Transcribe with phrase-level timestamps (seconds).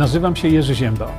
[0.00, 1.12] Nazywam się Jerzy Ziemba.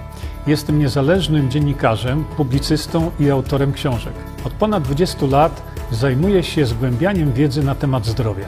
[0.47, 4.13] Jestem niezależnym dziennikarzem, publicystą i autorem książek.
[4.43, 8.46] Od ponad 20 lat zajmuję się zgłębianiem wiedzy na temat zdrowia.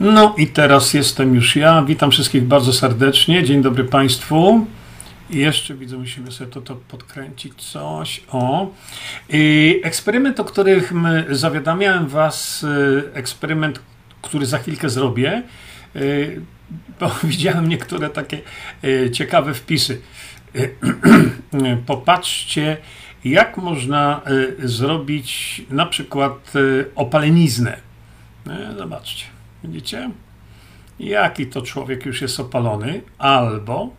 [0.00, 1.82] No i teraz jestem już ja.
[1.82, 3.44] Witam wszystkich bardzo serdecznie.
[3.44, 4.66] Dzień dobry Państwu.
[5.30, 8.22] I jeszcze widzę, musimy sobie to, to podkręcić coś.
[8.32, 8.70] O.
[9.28, 13.80] I eksperyment, o którym zawiadamiałem Was, y, eksperyment,
[14.26, 15.42] który za chwilkę zrobię,
[15.96, 16.40] y,
[17.00, 18.40] bo widziałem niektóre takie
[18.84, 20.00] y, ciekawe wpisy.
[21.86, 22.76] Popatrzcie,
[23.24, 24.20] jak można
[24.58, 26.52] zrobić na przykład
[26.94, 27.76] opaleniznę.
[28.78, 29.24] Zobaczcie,
[29.64, 30.10] widzicie?
[30.98, 33.90] Jaki to człowiek już jest opalony, albo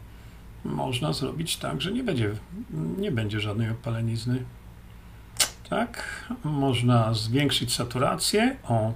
[0.66, 2.31] można zrobić tak, że nie będzie,
[2.98, 4.44] nie będzie żadnej opalenizny.
[5.70, 8.55] Tak, można zwiększyć saturację.
[8.64, 8.94] O,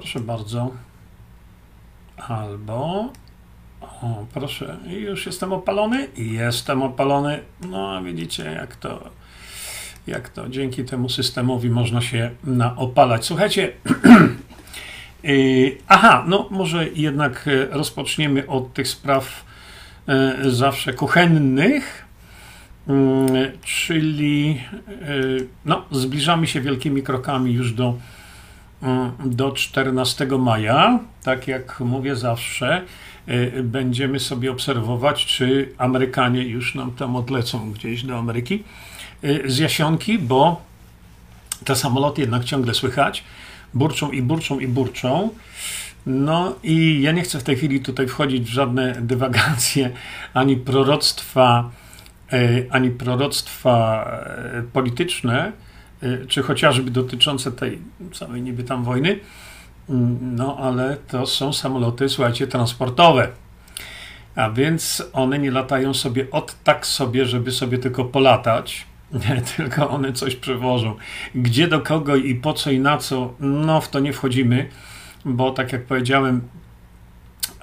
[0.00, 0.70] proszę bardzo.
[2.16, 3.12] Albo,
[3.80, 6.08] o, proszę, już jestem opalony?
[6.16, 7.40] Jestem opalony.
[7.70, 9.10] No, widzicie, jak to,
[10.06, 13.24] jak to dzięki temu systemowi można się naopalać.
[13.24, 13.72] Słuchajcie,
[15.24, 19.46] y, aha, no może jednak rozpoczniemy od tych spraw
[20.08, 22.04] E, zawsze kuchennych,
[22.88, 23.28] mm,
[23.62, 24.60] czyli
[25.64, 27.94] no, zbliżamy się wielkimi krokami już do,
[29.24, 30.98] do 14 maja.
[31.22, 32.82] Tak jak mówię zawsze,
[33.26, 38.64] e, będziemy sobie obserwować, czy Amerykanie już nam tam odlecą gdzieś do Ameryki
[39.44, 40.62] z jasionki, bo
[41.64, 43.24] te samoloty jednak ciągle słychać,
[43.74, 45.30] burczą i burczą i burczą.
[46.06, 49.90] No i ja nie chcę w tej chwili tutaj wchodzić w żadne dywagacje
[50.34, 51.70] ani proroctwa,
[52.32, 52.38] e,
[52.70, 54.04] ani proroctwa
[54.54, 55.65] e, polityczne, e,
[56.28, 57.78] czy chociażby dotyczące tej
[58.12, 59.18] samej niby tam wojny.
[59.88, 63.28] Mm, no ale to są samoloty, słuchajcie, transportowe.
[64.34, 68.86] A więc one nie latają sobie od tak sobie, żeby sobie tylko polatać,
[69.56, 70.94] tylko one coś przewożą.
[71.34, 74.68] Gdzie do kogo i po co i na co, no w to nie wchodzimy
[75.26, 76.48] bo tak jak powiedziałem,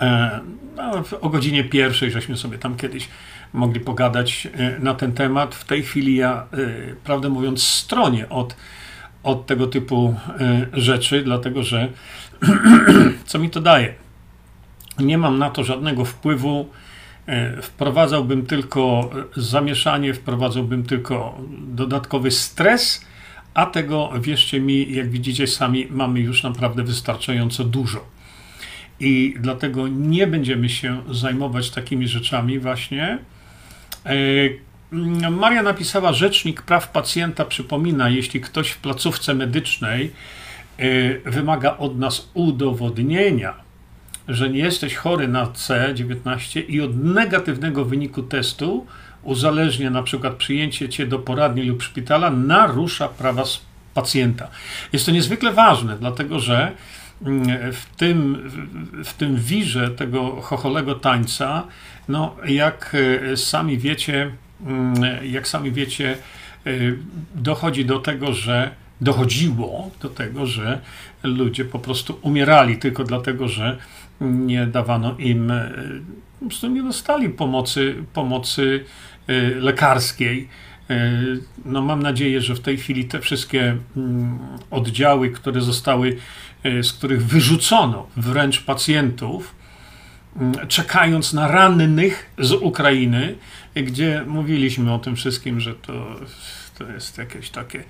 [0.01, 0.39] e,
[0.75, 3.07] no, o godzinie pierwszej żeśmy sobie tam kiedyś
[3.53, 5.55] mogli pogadać e, na ten temat.
[5.55, 6.57] W tej chwili ja, e,
[7.03, 8.55] prawdę mówiąc, stronię od,
[9.23, 10.15] od tego typu
[10.73, 11.89] rzeczy, dlatego że
[13.25, 13.93] co mi to daje?
[14.99, 16.69] Nie mam na to żadnego wpływu.
[17.61, 21.37] Wprowadzałbym tylko zamieszanie, wprowadzałbym tylko
[21.67, 23.05] dodatkowy stres
[23.53, 28.05] a tego, wierzcie mi, jak widzicie sami, mamy już naprawdę wystarczająco dużo.
[28.99, 33.17] I dlatego nie będziemy się zajmować takimi rzeczami właśnie.
[34.05, 40.11] E, Maria napisała, Rzecznik Praw Pacjenta przypomina, jeśli ktoś w placówce medycznej
[40.77, 43.53] e, wymaga od nas udowodnienia,
[44.27, 48.85] że nie jesteś chory na C19 i od negatywnego wyniku testu
[49.23, 53.43] uzależnia na przykład przyjęcie cię do poradni lub szpitala, narusza prawa
[53.93, 54.47] pacjenta.
[54.93, 56.71] Jest to niezwykle ważne, dlatego że
[57.25, 58.49] mm, w tym,
[59.03, 61.63] w tym wirze tego chocholego tańca,
[62.07, 62.95] no jak
[63.31, 64.31] e, sami wiecie,
[64.65, 64.95] mm,
[65.31, 66.17] jak sami wiecie,
[66.65, 66.69] e,
[67.35, 68.71] dochodzi do tego, że
[69.01, 70.79] dochodziło do tego, że
[71.23, 73.77] ludzie po prostu umierali tylko dlatego, że
[74.21, 75.71] nie dawano im, e,
[76.39, 78.85] po prostu nie dostali pomocy, pomocy
[79.29, 80.47] Y, lekarskiej.
[81.65, 84.39] No mam nadzieję, że w tej chwili te wszystkie mm,
[84.71, 86.17] oddziały, które zostały,
[86.63, 89.62] z których wyrzucono wręcz pacjentów, mm,
[90.67, 93.35] czekając na rannych z Ukrainy,
[93.75, 96.15] gdzie mówiliśmy o tym wszystkim, że to,
[96.77, 97.83] to jest jakieś takie.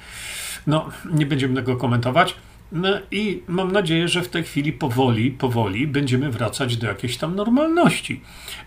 [0.67, 2.35] No, nie będziemy tego komentować.
[2.71, 7.35] No i mam nadzieję, że w tej chwili powoli, powoli będziemy wracać do jakiejś tam
[7.35, 8.21] normalności.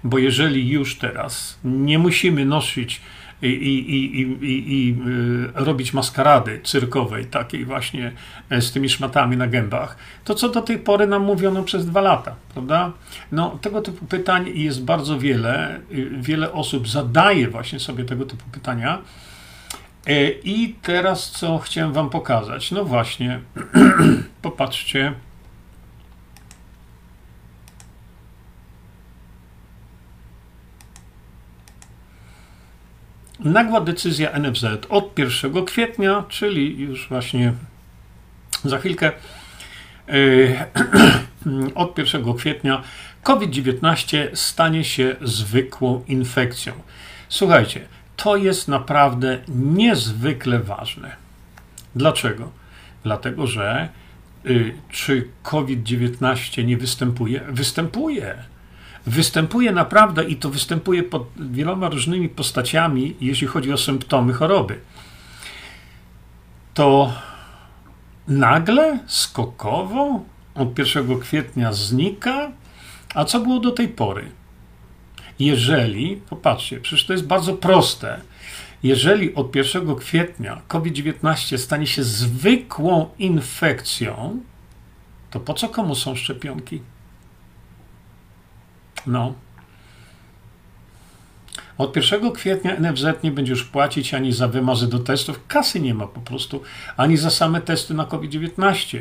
[0.04, 3.00] Bo jeżeli już teraz nie musimy nosić
[3.42, 8.12] i, i, i, i, y, robić maskarady cyrkowej, takiej właśnie
[8.50, 12.00] e, z tymi szmatami na gębach, to co do tej pory nam mówiono przez dwa
[12.00, 12.92] lata, prawda?
[13.32, 15.80] No, tego typu pytań jest bardzo wiele.
[15.92, 18.98] Y, wiele osób zadaje właśnie sobie tego typu pytania.
[20.06, 22.70] E, I teraz co chciałem Wam pokazać?
[22.70, 23.40] No właśnie,
[24.42, 25.14] popatrzcie.
[33.40, 37.52] Nagła decyzja NFZ od 1 kwietnia, czyli już właśnie
[38.64, 39.12] za chwilkę,
[40.08, 40.12] e,
[41.74, 42.82] od 1 kwietnia
[43.22, 46.72] COVID-19 stanie się zwykłą infekcją.
[47.28, 47.80] Słuchajcie,
[48.16, 51.16] to jest naprawdę niezwykle ważne.
[51.96, 52.50] Dlaczego?
[53.04, 53.88] Dlatego, że
[54.46, 57.40] y, czy COVID-19 nie występuje?
[57.48, 58.34] Występuje.
[59.06, 64.80] Występuje naprawdę i to występuje pod wieloma różnymi postaciami, jeśli chodzi o symptomy choroby.
[66.74, 67.12] To
[68.28, 70.20] nagle, skokowo,
[70.54, 72.52] od 1 kwietnia znika,
[73.14, 74.30] a co było do tej pory?
[75.38, 78.20] Jeżeli, popatrzcie, przecież to jest bardzo proste.
[78.82, 84.40] Jeżeli od 1 kwietnia COVID-19 stanie się zwykłą infekcją,
[85.30, 86.80] to po co komu są szczepionki?
[89.06, 89.34] No.
[91.78, 95.94] Od 1 kwietnia NFZ nie będzie już płacić ani za wymazy do testów, kasy nie
[95.94, 96.62] ma po prostu,
[96.96, 99.00] ani za same testy na COVID-19.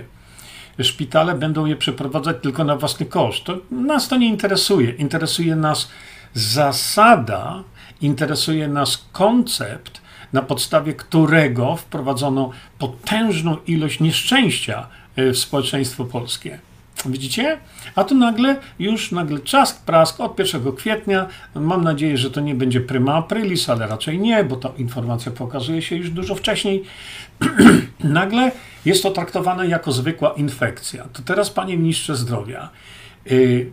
[0.84, 3.44] Szpitale będą je przeprowadzać tylko na własny koszt.
[3.44, 4.92] To nas to nie interesuje.
[4.92, 5.90] Interesuje nas
[6.34, 7.64] zasada,
[8.02, 10.02] interesuje nas koncept,
[10.34, 16.60] na podstawie którego wprowadzono potężną ilość nieszczęścia e, w społeczeństwo polskie.
[17.06, 17.58] Widzicie?
[17.96, 21.28] A tu nagle, już nagle czask, prask od 1 kwietnia.
[21.56, 25.82] Mam nadzieję, że to nie będzie prima aprilis, ale raczej nie, bo ta informacja pokazuje
[25.82, 26.84] się już dużo wcześniej.
[28.04, 28.52] nagle
[28.86, 31.08] jest to traktowane jako zwykła infekcja.
[31.14, 32.70] To teraz, panie ministrze zdrowia,
[33.26, 33.72] yy,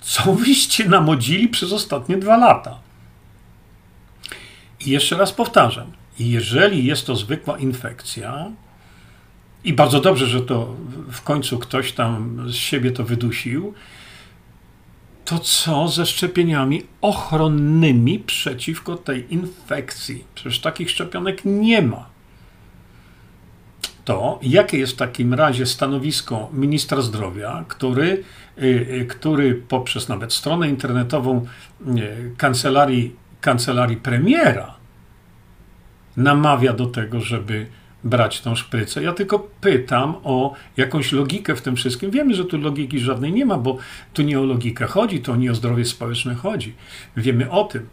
[0.00, 2.78] co wyście namodzili przez ostatnie dwa lata?
[4.86, 8.46] I jeszcze raz powtarzam, jeżeli jest to zwykła infekcja,
[9.64, 10.76] i bardzo dobrze, że to
[11.10, 13.74] w końcu ktoś tam z siebie to wydusił,
[15.24, 20.24] to co ze szczepieniami ochronnymi przeciwko tej infekcji?
[20.34, 22.12] Przecież takich szczepionek nie ma.
[24.04, 28.24] To jakie jest w takim razie stanowisko ministra zdrowia, który,
[28.58, 31.46] y, y, który poprzez nawet stronę internetową
[31.86, 34.74] y, kancelarii, kancelarii premiera
[36.16, 37.66] namawia do tego, żeby
[38.04, 39.02] brać tą szprycę.
[39.02, 42.10] Ja tylko pytam o jakąś logikę w tym wszystkim.
[42.10, 43.78] Wiemy, że tu logiki żadnej nie ma, bo
[44.12, 46.74] tu nie o logikę chodzi, to nie o zdrowie społeczne chodzi.
[47.16, 47.86] Wiemy o tym.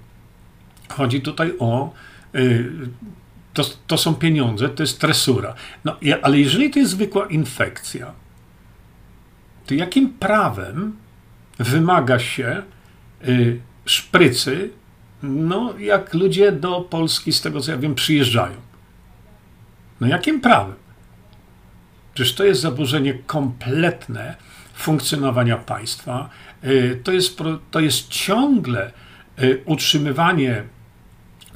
[0.90, 1.94] Chodzi tutaj o.
[2.36, 2.72] Y,
[3.54, 5.54] to, to są pieniądze, to jest tresura.
[5.86, 8.12] No, ale jeżeli to jest zwykła infekcja,
[9.66, 10.96] to jakim prawem
[11.60, 12.64] wymaga się
[13.28, 14.70] y, szprycy,
[15.24, 18.69] no, jak ludzie do Polski, z tego co ja wiem, przyjeżdżają?
[20.02, 20.76] No jakim prawem?
[22.14, 24.36] Przecież to jest zaburzenie kompletne
[24.74, 26.30] funkcjonowania państwa.
[26.64, 27.40] Y, to jest,
[27.72, 28.92] to jest ciągle
[29.44, 30.64] y, utrzymywanie,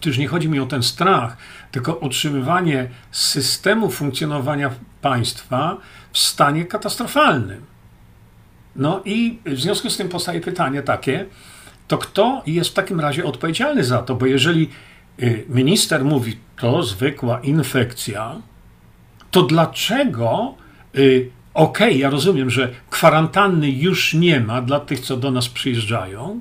[0.02, 1.38] to już nie chodzi mi o ten strach,
[1.72, 5.78] tylko utrzymywanie systemu funkcjonowania państwa
[6.12, 7.66] w stanie katastrofalnym.
[8.76, 11.26] No i w związku z tym powstaje pytanie takie,
[11.88, 14.16] to kto jest w takim razie odpowiedzialny za to?
[14.16, 14.70] Bo jeżeli
[15.50, 18.36] minister mówi, to zwykła infekcja,
[19.32, 20.56] to dlaczego,
[20.96, 25.50] y, okej, okay, ja rozumiem, że kwarantanny już nie ma dla tych, co do nas
[25.50, 26.40] przyjeżdżają,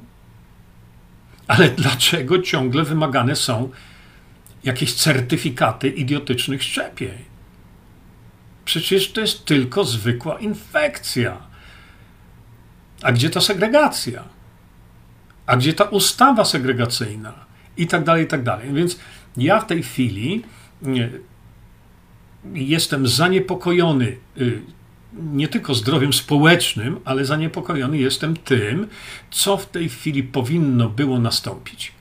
[1.48, 3.70] ale dlaczego ciągle wymagane są
[4.64, 7.18] jakieś certyfikaty idiotycznych szczepień?
[8.64, 11.36] Przecież to jest tylko zwykła infekcja.
[13.02, 14.24] A gdzie ta segregacja?
[15.46, 17.41] A gdzie ta ustawa segregacyjna?
[17.76, 18.72] I tak dalej, i tak dalej.
[18.72, 18.98] Więc
[19.36, 20.42] ja w tej chwili
[22.54, 24.62] jestem zaniepokojony y,
[25.12, 28.88] nie tylko zdrowiem społecznym, ale zaniepokojony jestem tym,
[29.30, 31.92] co w tej chwili powinno było nastąpić,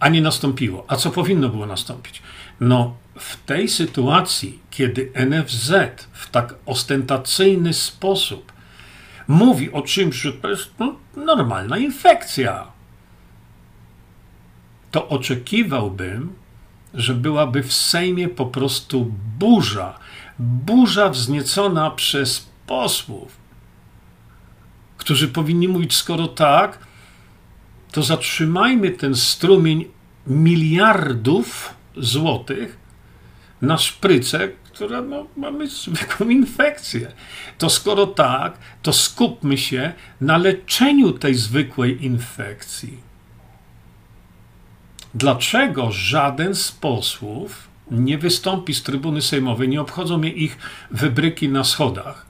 [0.00, 0.84] a nie nastąpiło.
[0.88, 2.22] A co powinno było nastąpić?
[2.60, 5.72] No, w tej sytuacji, kiedy NFZ
[6.12, 8.52] w tak ostentacyjny sposób
[9.28, 12.66] mówi o czymś, że to jest no, normalna infekcja,
[14.90, 16.32] to oczekiwałbym,
[16.94, 19.98] że byłaby w Sejmie po prostu burza.
[20.38, 23.36] Burza wzniecona przez posłów,
[24.96, 26.78] którzy powinni mówić, skoro tak,
[27.92, 29.84] to zatrzymajmy ten strumień
[30.26, 32.78] miliardów złotych
[33.62, 37.12] na szprycę, która no, mamy zwykłą infekcję.
[37.58, 43.09] To skoro tak, to skupmy się na leczeniu tej zwykłej infekcji.
[45.14, 50.58] Dlaczego żaden z posłów nie wystąpi z trybuny sejmowej, nie obchodzą mnie ich
[50.90, 52.26] wybryki na schodach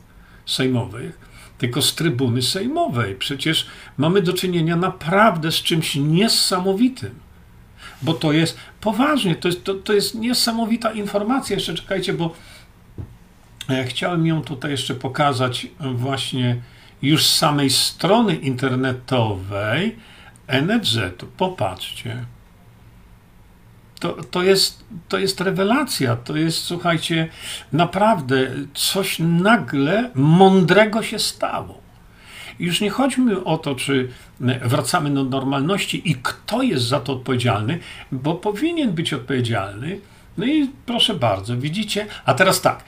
[0.47, 1.19] sejmowych,
[1.59, 3.15] tylko z trybuny sejmowej?
[3.15, 3.67] Przecież
[3.99, 7.15] mamy do czynienia naprawdę z czymś niesamowitym.
[8.03, 11.57] Bo to jest poważnie, to jest, to, to jest niesamowita informacja.
[11.57, 12.35] Jeszcze czekajcie, bo
[13.87, 16.61] chciałem ją tutaj jeszcze pokazać właśnie
[17.03, 19.97] już z samej strony internetowej
[20.49, 21.27] NFZ-u.
[21.27, 22.25] Popatrzcie.
[24.01, 27.29] To, to, jest, to jest rewelacja, to jest, słuchajcie,
[27.73, 31.81] naprawdę coś nagle mądrego się stało.
[32.59, 34.09] Już nie chodźmy o to, czy
[34.65, 37.79] wracamy do normalności i kto jest za to odpowiedzialny,
[38.13, 40.01] bo powinien być odpowiedzialny.
[40.39, 42.07] No i proszę bardzo, widzicie?
[42.25, 42.85] A teraz tak,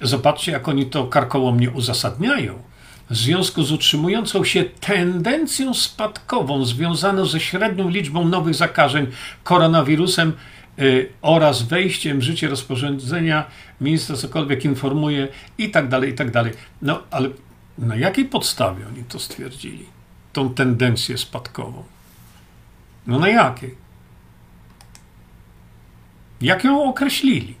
[0.00, 2.71] zobaczcie, jak oni to karkołomnie uzasadniają.
[3.10, 9.06] W związku z utrzymującą się tendencją spadkową związaną ze średnią liczbą nowych zakażeń
[9.44, 10.32] koronawirusem
[10.78, 13.46] y, oraz wejściem w życie rozporządzenia,
[13.80, 15.28] minister cokolwiek informuje
[15.58, 16.52] i tak dalej, i tak dalej.
[16.82, 17.28] No ale
[17.78, 19.86] na jakiej podstawie oni to stwierdzili?
[20.32, 21.84] Tą tendencję spadkową.
[23.06, 23.74] No na jakiej?
[26.40, 27.54] Jak ją określili?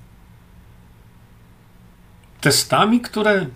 [2.40, 3.46] Testami, które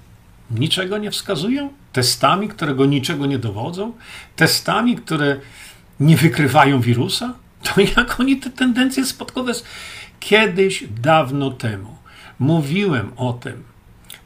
[0.50, 1.70] niczego nie wskazują?
[1.92, 3.92] Testami, którego niczego nie dowodzą?
[4.36, 5.40] Testami, które
[6.00, 7.34] nie wykrywają wirusa?
[7.62, 9.52] To jak oni te tendencje spadkowe.
[10.20, 11.96] Kiedyś, dawno temu,
[12.38, 13.62] mówiłem o tym,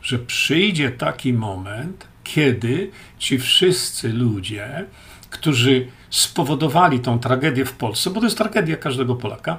[0.02, 4.84] że przyjdzie taki moment, kiedy ci wszyscy ludzie,
[5.30, 9.58] którzy spowodowali tą tragedię w Polsce, bo to jest tragedia każdego Polaka,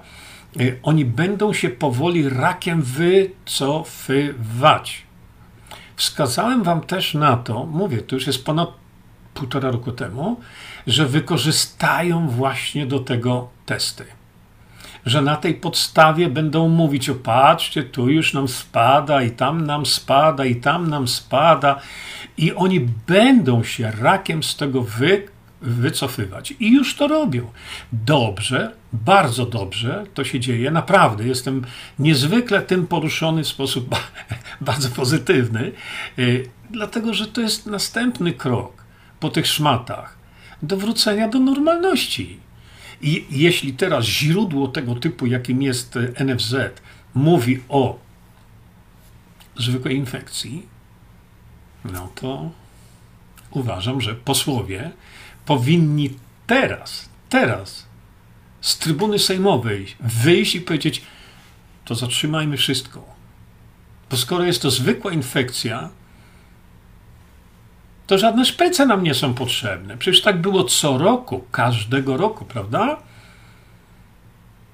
[0.61, 4.31] y, oni będą się powoli rakiem wycofywać.
[6.01, 8.69] Wskazałem Wam też na to, mówię, to już jest ponad
[9.33, 10.39] półtora roku temu,
[10.87, 14.05] że wykorzystają właśnie do tego testy.
[15.05, 19.85] Że na tej podstawie będą mówić: o patrzcie, tu już nam spada, i tam nam
[19.85, 21.79] spada, i tam nam spada,
[22.37, 25.27] i oni będą się rakiem z tego wy,
[25.61, 26.53] wycofywać.
[26.59, 27.51] I już to robią.
[27.91, 30.71] Dobrze, bardzo dobrze to się dzieje.
[30.71, 31.65] Naprawdę jestem
[31.99, 33.95] niezwykle tym poruszony w sposób
[34.61, 35.71] bardzo pozytywny,
[36.19, 38.83] y, dlatego że to jest następny krok
[39.19, 40.17] po tych szmatach
[40.61, 42.39] do wrócenia do normalności.
[43.01, 46.55] I jeśli teraz źródło tego typu, jakim jest NFZ,
[47.13, 47.99] mówi o
[49.57, 50.65] zwykłej infekcji,
[51.85, 52.51] no to
[53.51, 54.91] uważam, że posłowie
[55.45, 56.09] powinni
[56.47, 57.85] teraz, teraz
[58.61, 61.01] z trybuny sejmowej wyjść i powiedzieć:
[61.85, 63.05] To zatrzymajmy wszystko.
[64.09, 65.89] Bo skoro jest to zwykła infekcja,
[68.07, 69.97] to żadne szpece nam nie są potrzebne.
[69.97, 72.97] Przecież tak było co roku, każdego roku, prawda?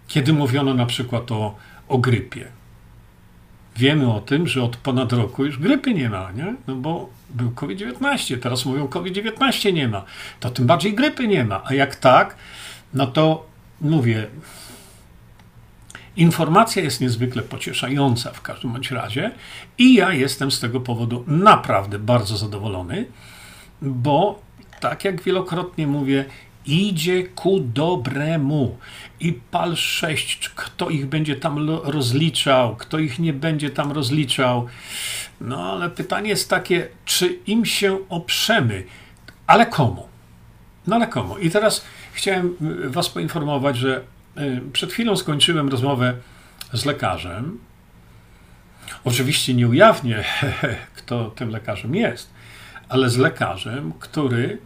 [0.08, 1.56] Kiedy mówiono na przykład o,
[1.88, 2.57] o grypie.
[3.78, 6.56] Wiemy o tym, że od ponad roku już grypy nie ma, nie?
[6.68, 10.04] No bo był COVID-19, teraz mówią COVID-19 nie ma,
[10.40, 11.62] to tym bardziej grypy nie ma.
[11.66, 12.36] A jak tak,
[12.94, 13.46] no to
[13.82, 14.28] mówię,
[16.16, 19.32] informacja jest niezwykle pocieszająca w każdym bądź razie
[19.78, 23.06] i ja jestem z tego powodu naprawdę bardzo zadowolony,
[23.82, 24.42] bo
[24.80, 26.26] tak jak wielokrotnie mówię,
[26.68, 28.78] idzie ku dobremu.
[29.20, 34.68] I pal 6, kto ich będzie tam rozliczał, kto ich nie będzie tam rozliczał.
[35.42, 38.84] No ale pytanie jest takie, czy im się oprzemy,
[39.48, 40.08] ale komu?
[40.88, 41.38] No ale komu?
[41.38, 42.56] I teraz chciałem
[42.86, 44.02] y, Was poinformować, że
[44.38, 46.14] y, przed chwilą skończyłem rozmowę
[46.74, 47.60] z lekarzem.
[49.04, 50.24] Oczywiście nie ujawnię,
[50.98, 52.30] kto tym lekarzem jest,
[52.90, 54.58] ale z lekarzem, który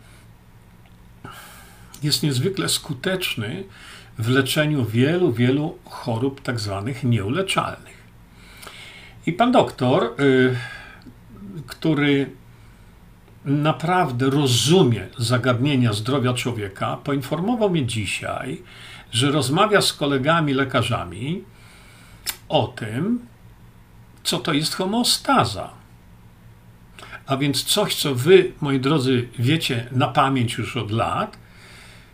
[2.03, 3.63] jest niezwykle skuteczny
[4.19, 8.01] w leczeniu wielu, wielu chorób tak zwanych nieuleczalnych.
[9.25, 10.55] I pan doktor, y,
[11.67, 12.29] który
[13.45, 18.61] naprawdę rozumie zagadnienia zdrowia człowieka, poinformował mnie dzisiaj,
[19.11, 21.43] że rozmawia z kolegami lekarzami
[22.49, 23.19] o tym,
[24.23, 25.69] co to jest homeostaza.
[27.25, 31.37] A więc coś, co wy, moi drodzy, wiecie na pamięć już od lat,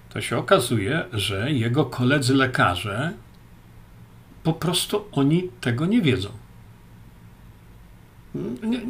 [0.09, 3.13] to się okazuje, że jego koledzy lekarze
[4.43, 6.29] po prostu oni tego nie wiedzą.
[8.63, 8.81] Nie,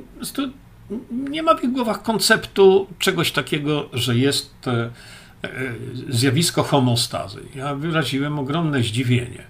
[1.11, 4.89] nie ma w ich głowach konceptu czegoś takiego, że jest e,
[5.43, 5.49] e,
[6.09, 7.39] zjawisko homostazy.
[7.55, 9.43] Ja wyraziłem ogromne zdziwienie.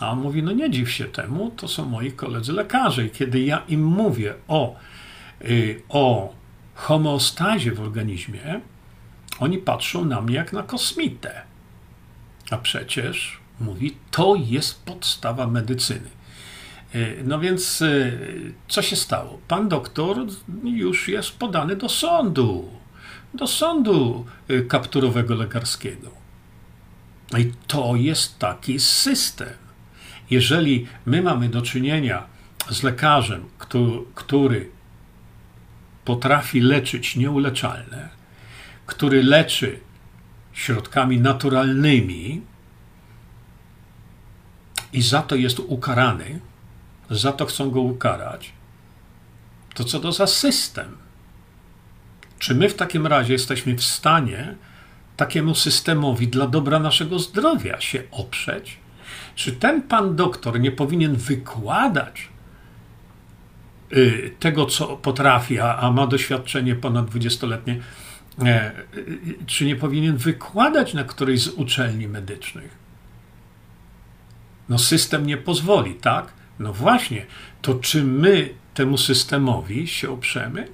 [0.00, 3.06] A on mówi, no nie dziw się temu, to są moi koledzy lekarze.
[3.06, 4.76] I kiedy ja im mówię o,
[5.44, 6.34] y, o
[6.74, 8.60] homeostazie w organizmie,
[9.40, 11.42] oni patrzą na mnie jak na kosmitę.
[12.50, 16.10] A przecież, mówi, to jest podstawa medycyny.
[16.94, 18.12] E, no więc e,
[18.68, 19.38] co się stało?
[19.48, 20.26] Pan doktor
[20.64, 22.68] już jest podany do sądu,
[23.34, 26.10] do sądu e, kapturowego lekarskiego.
[27.32, 29.48] No I to jest taki system.
[30.30, 32.26] Jeżeli my mamy do czynienia
[32.70, 33.44] z lekarzem,
[34.14, 34.70] który
[36.04, 38.15] potrafi leczyć nieuleczalne,
[38.86, 39.80] który leczy
[40.52, 42.42] środkami naturalnymi
[44.92, 46.40] i za to jest ukarany,
[47.10, 48.52] za to chcą go ukarać,
[49.74, 50.96] to co to za system?
[52.38, 54.54] Czy my w takim razie jesteśmy w stanie
[55.16, 58.78] takiemu systemowi dla dobra naszego zdrowia się oprzeć?
[59.34, 62.28] Czy ten pan doktor nie powinien wykładać
[63.92, 68.05] y, tego, co potrafi, a ma doświadczenie ponad 20-letnie, e, y,
[69.46, 72.78] czy nie powinien wykładać na którejś z uczelni medycznych?
[74.68, 76.32] No, system nie pozwoli, tak?
[76.58, 77.26] No właśnie,
[77.62, 80.68] to czy my temu systemowi się oprzemy?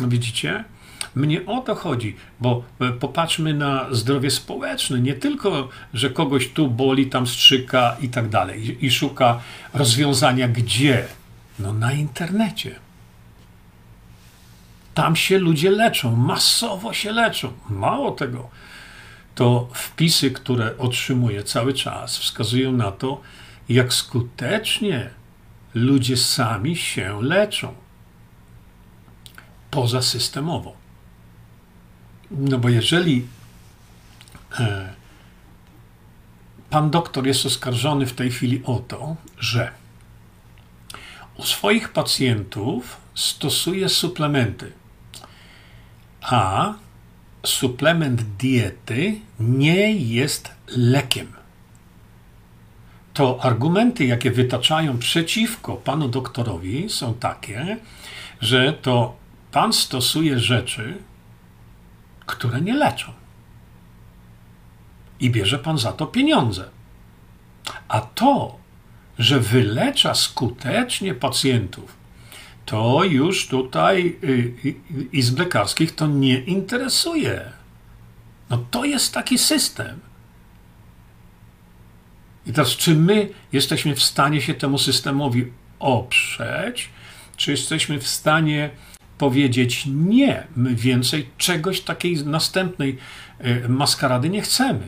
[0.00, 0.64] No widzicie?
[1.14, 5.00] Mnie o to chodzi, bo e, popatrzmy na zdrowie społeczne.
[5.00, 9.40] Nie tylko, że kogoś tu boli, tam strzyka i tak dalej, i szuka
[9.74, 11.04] rozwiązania gdzie?
[11.58, 12.83] No na internecie.
[14.94, 17.52] Tam się ludzie leczą, masowo się leczą.
[17.70, 18.50] Mało tego,
[19.34, 23.20] to wpisy, które otrzymuję cały czas, wskazują na to,
[23.68, 25.10] jak skutecznie
[25.74, 27.74] ludzie sami się leczą
[29.70, 30.76] pozasystemowo.
[32.30, 33.26] No bo jeżeli
[34.58, 34.92] e,
[36.70, 39.70] pan doktor jest oskarżony w tej chwili o to, że
[41.36, 44.72] u swoich pacjentów stosuje suplementy,
[46.24, 46.74] a
[47.42, 51.32] suplement diety nie jest lekiem.
[53.14, 57.76] To argumenty, jakie wytaczają przeciwko panu doktorowi, są takie,
[58.40, 59.16] że to
[59.52, 60.98] pan stosuje rzeczy,
[62.26, 63.12] które nie leczą.
[65.20, 66.68] I bierze pan za to pieniądze.
[67.88, 68.58] A to,
[69.18, 71.96] że wylecza skutecznie pacjentów,
[72.64, 74.26] to już tutaj y,
[74.64, 74.74] y,
[75.12, 77.52] izb lekarskich to nie interesuje.
[78.50, 80.00] No to jest taki system.
[82.46, 85.46] I teraz, czy my jesteśmy w stanie się temu systemowi
[85.78, 86.90] oprzeć,
[87.36, 88.70] czy jesteśmy w stanie
[89.18, 92.98] powiedzieć nie, my więcej czegoś takiej następnej
[93.44, 94.86] y, maskarady nie chcemy.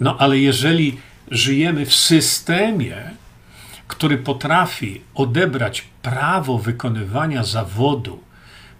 [0.00, 0.98] No ale jeżeli
[1.30, 3.10] żyjemy w systemie,
[3.92, 8.20] który potrafi odebrać prawo wykonywania zawodu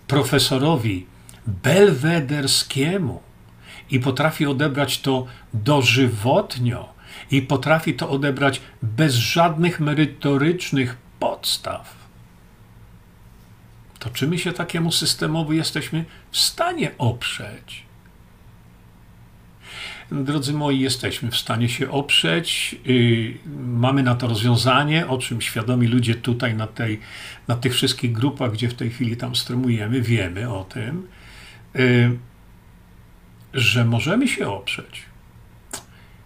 [0.07, 1.07] profesorowi
[1.47, 3.23] belwederskiemu
[3.91, 6.95] i potrafi odebrać to dożywotnio
[7.31, 11.95] i potrafi to odebrać bez żadnych merytorycznych podstaw,
[13.99, 17.85] to czy my się takiemu systemowi jesteśmy w stanie oprzeć?
[20.13, 22.77] Drodzy moi, jesteśmy w stanie się oprzeć.
[22.87, 27.01] Y, mamy na to rozwiązanie, o czym świadomi ludzie tutaj na, tej,
[27.49, 31.09] na tych wszystkich grupach, gdzie w tej chwili tam stremujemy, wiemy o tym,
[31.77, 32.19] y,
[33.55, 35.03] że możemy się oprzeć.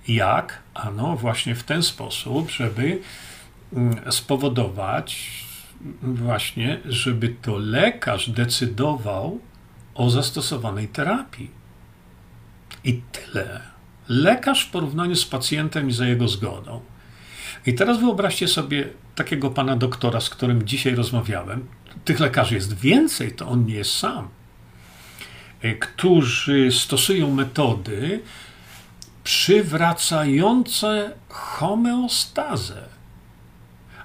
[0.08, 0.62] Jak?
[0.74, 2.98] Ano, właśnie w ten sposób, żeby
[3.72, 5.30] mm, spowodować,
[6.02, 9.40] właśnie, żeby to lekarz decydował
[9.94, 11.50] o zastosowanej terapii.
[12.84, 13.75] I tyle.
[14.08, 16.80] Lekarz w porównaniu z pacjentem i za jego zgodą.
[17.66, 21.66] I teraz wyobraźcie sobie takiego pana doktora, z którym dzisiaj rozmawiałem.
[22.04, 24.28] Tych lekarzy jest więcej, to on nie jest sam.
[25.62, 28.20] E, którzy stosują metody
[29.24, 32.82] przywracające homeostazę.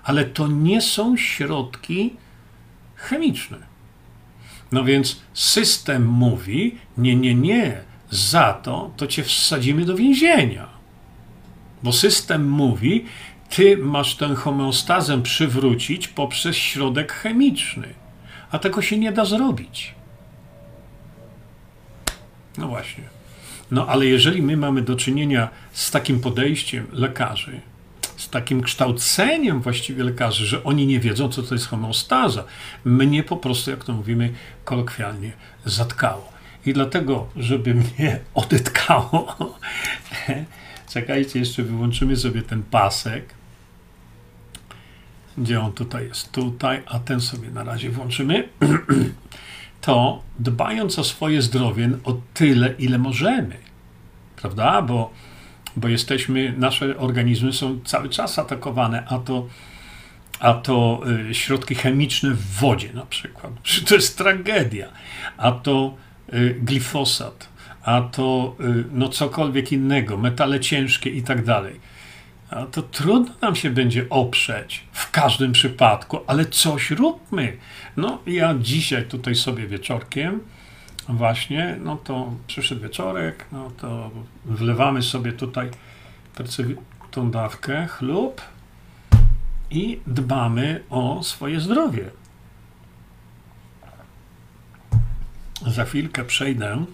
[0.04, 2.16] Ale to nie są środki
[2.96, 3.58] chemiczne.
[4.72, 10.67] No więc system mówi: nie, nie, nie, za to to cię wsadzimy do więzienia.
[11.84, 13.06] Bo system mówi:
[13.50, 17.93] ty masz tę homeostazę przywrócić poprzez środek chemiczny.
[18.52, 19.95] A tego się nie da zrobić.
[22.58, 23.04] No właśnie.
[23.71, 27.62] No ale jeżeli my mamy do czynienia z takim podejściem lekarzy,
[28.17, 32.43] z takim kształceniem właściwie lekarzy, że oni nie wiedzą, co to jest homeostaza,
[32.86, 34.34] mnie po prostu, jak to mówimy
[34.65, 35.32] kolokwialnie,
[35.65, 36.32] zatkało.
[36.65, 39.36] I dlatego, żeby mnie odetkało,
[40.93, 43.34] czekajcie, jeszcze wyłączymy sobie ten pasek.
[45.38, 46.32] Gdzie on tutaj jest?
[46.32, 48.50] Tutaj, a ten sobie na razie włączymy.
[49.82, 53.58] to dbając o swoje zdrowie o tyle, ile możemy,
[54.36, 54.82] prawda?
[54.82, 55.13] Bo,
[55.76, 59.47] bo jesteśmy, nasze organizmy są cały czas atakowane, a to,
[60.39, 63.52] a to y, środki chemiczne w wodzie na przykład.
[63.88, 64.88] To jest tragedia.
[65.38, 65.95] A to
[66.60, 67.50] glifosat,
[67.84, 71.91] a to y, no cokolwiek innego, metale ciężkie i tak dalej
[72.52, 77.58] a to trudno nam się będzie oprzeć w każdym przypadku, ale coś róbmy.
[77.98, 80.39] No, ja dzisiaj tutaj sobie wieczorkiem,
[81.10, 84.12] właśnie, no to przyszedł wieczorek, no to
[84.46, 85.70] wlewamy sobie tutaj
[87.12, 88.41] tą dawkę chlub
[89.70, 92.10] i dbamy o swoje zdrowie.
[95.67, 96.86] Za chwilkę przejdę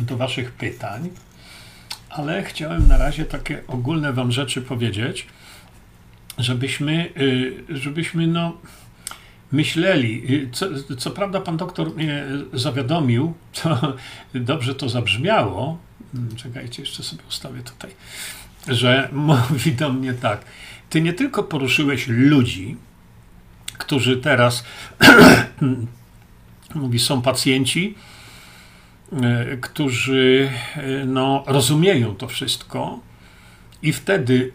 [0.00, 1.10] do Waszych pytań,
[2.10, 5.26] ale chciałem na razie takie ogólne Wam rzeczy powiedzieć,
[6.38, 8.52] żebyśmy, y, żebyśmy no,
[9.52, 10.34] myśleli.
[10.34, 10.66] Y, co,
[10.98, 13.96] co prawda, pan doktor mnie zawiadomił, to
[14.34, 15.78] dobrze to zabrzmiało.
[16.12, 17.90] Hmm, czekajcie, jeszcze sobie ustawię tutaj,
[18.68, 20.44] że mówi do mnie tak.
[20.90, 22.76] Ty nie tylko poruszyłeś ludzi,
[23.78, 24.64] którzy teraz
[26.74, 27.94] mówi, są pacjenci,
[29.12, 33.00] e, którzy e, no, rozumieją to wszystko,
[33.82, 34.52] i wtedy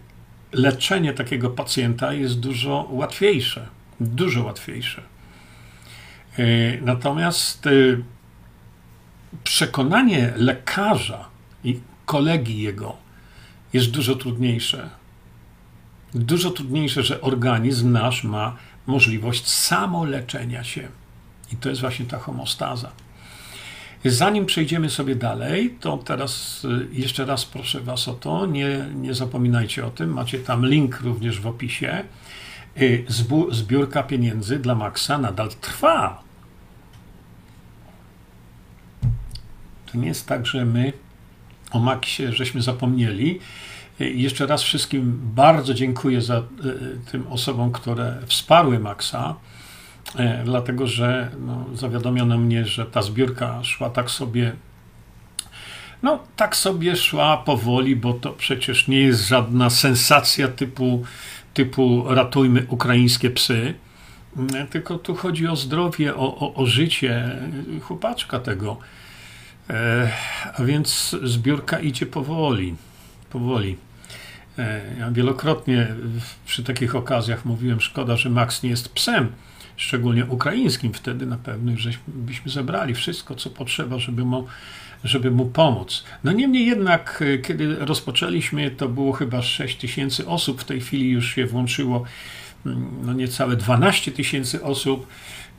[0.52, 3.68] leczenie takiego pacjenta jest dużo łatwiejsze.
[4.00, 5.02] Dużo łatwiejsze.
[6.38, 6.44] E,
[6.82, 7.70] natomiast
[9.44, 11.28] przekonanie lekarza
[11.64, 12.96] i kolegi jego
[13.74, 14.90] jest dużo trudniejsze.
[16.14, 18.56] Dużo trudniejsze, że organizm nasz ma
[18.88, 20.88] możliwość samoleczenia się.
[21.54, 22.92] I to jest właśnie ta homostaza.
[24.06, 29.14] Zanim przejdziemy sobie dalej, to teraz y, jeszcze raz proszę Was o to, nie, nie
[29.14, 32.04] zapominajcie o tym, macie tam link również w opisie.
[32.82, 33.06] Y,
[33.52, 36.24] zbiórka pieniędzy dla Maxa nadal trwa.
[39.92, 40.94] To nie jest tak, że my
[41.72, 43.40] o Maxie żeśmy zapomnieli.
[44.02, 46.44] Y, jeszcze raz wszystkim bardzo dziękuję za
[47.12, 49.36] tym osobom, które wsparły Maxa.
[50.16, 54.52] E, dlatego że no, zawiadomiono mnie, że ta zbiórka szła tak sobie,
[56.04, 61.04] no tak sobie szła powoli, bo to przecież nie jest żadna sensacja typu,
[61.54, 63.74] typu ratujmy ukraińskie psy,
[64.38, 67.38] mm, tylko tu chodzi o zdrowie, o, o, o życie
[67.82, 68.78] chłopaczka tego.
[69.70, 70.12] E,
[70.54, 72.76] a więc zbiórka idzie powoli,
[73.30, 73.78] powoli.
[74.58, 75.88] E, ja wielokrotnie
[76.46, 79.32] przy takich okazjach mówiłem, szkoda, że Max nie jest psem,
[79.84, 84.46] szczególnie ukraińskim, wtedy na pewno żeśmy, byśmy zebrali wszystko, co potrzeba, żeby mu,
[85.04, 86.04] żeby mu pomóc.
[86.24, 91.10] No niemniej jednak, e, kiedy rozpoczęliśmy, to było chyba 6 tysięcy osób, w tej chwili
[91.10, 92.04] już się włączyło
[92.66, 95.08] mm, no niecałe 12 tysięcy osób.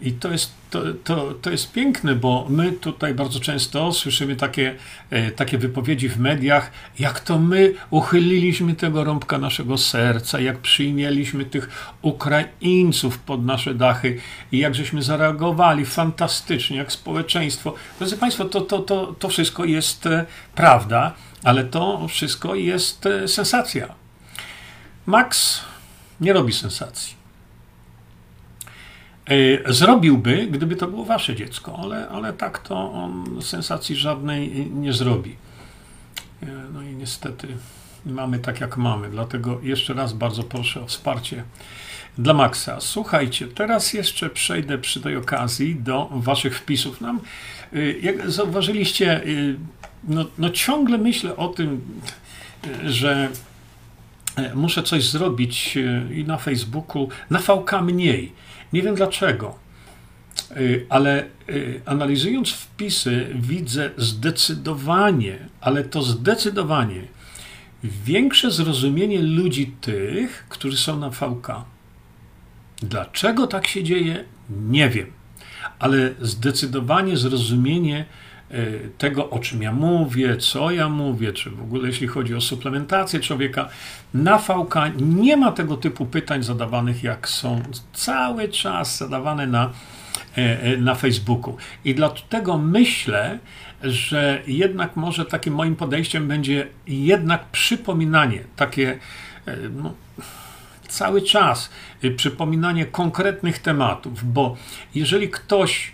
[0.00, 4.74] I to jest, to, to, to jest piękne, bo my tutaj bardzo często słyszymy takie,
[5.10, 11.44] e, takie wypowiedzi w mediach, jak to my uchyliliśmy tego rąbka naszego serca, jak przyjmieliśmy
[11.44, 14.20] tych Ukraińców pod nasze dachy
[14.52, 17.74] i jak żeśmy zareagowali fantastycznie, jak społeczeństwo.
[17.98, 23.28] Drodzy Państwo, to, to, to, to wszystko jest e, prawda, ale to wszystko jest e,
[23.28, 23.94] sensacja.
[25.06, 25.60] Max
[26.20, 27.23] nie robi sensacji.
[29.26, 34.92] E, zrobiłby, gdyby to było wasze dziecko, ale, ale tak to on sensacji żadnej nie
[34.92, 35.36] zrobi.
[36.42, 37.48] E, no i niestety
[38.06, 39.10] mamy tak, jak mamy.
[39.10, 41.44] Dlatego jeszcze raz bardzo proszę o wsparcie
[42.18, 42.80] dla Maxa.
[42.80, 47.00] Słuchajcie, teraz jeszcze przejdę przy tej okazji do waszych wpisów.
[47.00, 47.20] Nam,
[47.72, 49.20] e, jak zauważyliście,
[50.04, 51.80] no, no ciągle myślę o tym,
[52.84, 53.28] że
[54.54, 55.78] muszę coś zrobić
[56.14, 58.32] i na Facebooku, na VK mniej
[58.74, 59.58] nie wiem dlaczego,
[60.56, 67.02] y, ale y, analizując wpisy, widzę zdecydowanie, ale to zdecydowanie
[67.84, 71.48] większe zrozumienie ludzi tych, którzy są na VK.
[72.82, 74.24] Dlaczego tak się dzieje?
[74.50, 75.12] Nie wiem,
[75.78, 78.04] ale zdecydowanie zrozumienie
[78.98, 83.20] tego, o czym ja mówię, co ja mówię, czy w ogóle jeśli chodzi o suplementację
[83.20, 83.68] człowieka,
[84.14, 87.62] na VK nie ma tego typu pytań zadawanych, jak są
[87.92, 89.70] cały czas zadawane na,
[90.38, 91.56] e, e, na Facebooku.
[91.84, 93.38] I dlatego myślę,
[93.82, 98.98] że jednak może takim moim podejściem będzie jednak przypominanie, takie
[99.46, 99.94] e, no,
[100.88, 101.70] cały czas
[102.16, 104.56] przypominanie konkretnych tematów, bo
[104.94, 105.93] jeżeli ktoś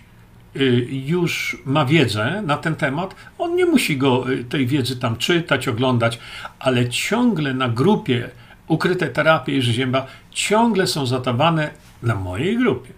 [0.89, 5.67] już ma wiedzę na ten temat, on nie musi go y, tej wiedzy tam czytać,
[5.67, 6.19] oglądać,
[6.59, 8.29] ale ciągle na grupie
[8.67, 11.69] ukryte terapie Jerzy Zięba ciągle są zadawane
[12.03, 12.89] na mojej grupie.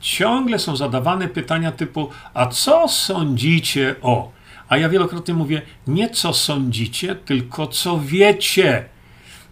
[0.00, 4.32] Ciągle są zadawane pytania typu: A co sądzicie o?
[4.68, 8.84] A ja wielokrotnie mówię: Nie co sądzicie, tylko co wiecie.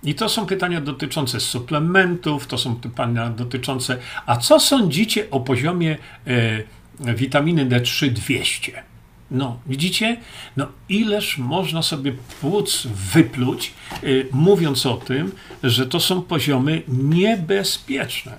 [0.03, 5.97] I to są pytania dotyczące suplementów, to są pytania dotyczące, a co sądzicie o poziomie
[6.27, 6.31] e,
[7.01, 8.83] witaminy D3 200.
[9.31, 10.17] No, widzicie?
[10.57, 18.37] No, ileż można sobie płuc wypluć, yy, mówiąc o tym, że to są poziomy niebezpieczne.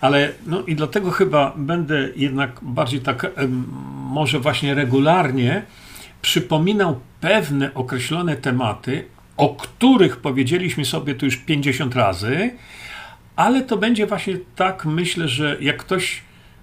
[0.00, 3.48] Ale, no i dlatego chyba będę jednak bardziej tak, yy,
[3.94, 5.62] może właśnie regularnie
[6.22, 9.04] przypominał pewne określone tematy,
[9.36, 12.50] o których powiedzieliśmy sobie tu już 50 razy,
[13.36, 16.22] ale to będzie właśnie tak, myślę, że jak ktoś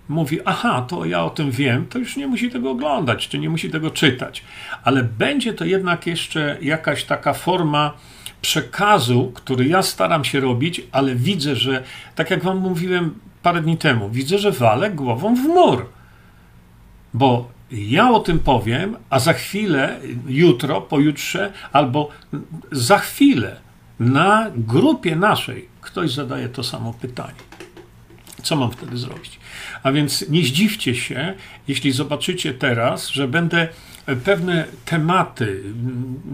[0.09, 3.49] mówi, aha, to ja o tym wiem, to już nie musi tego oglądać, czy nie
[3.49, 4.43] musi tego czytać.
[4.83, 7.93] Ale będzie to jednak jeszcze jakaś taka forma
[8.41, 11.83] przekazu, który ja staram się robić, ale widzę, że
[12.15, 15.85] tak jak wam mówiłem parę dni temu, widzę, że walę głową w mur.
[17.13, 22.09] Bo ja o tym powiem, a za chwilę, jutro, pojutrze, albo
[22.71, 23.55] za chwilę
[23.99, 27.39] na grupie naszej ktoś zadaje to samo pytanie.
[28.43, 29.39] Co mam wtedy zrobić?
[29.83, 31.33] A więc nie zdziwcie się,
[31.67, 33.67] jeśli zobaczycie teraz, że będę
[34.23, 35.63] pewne tematy,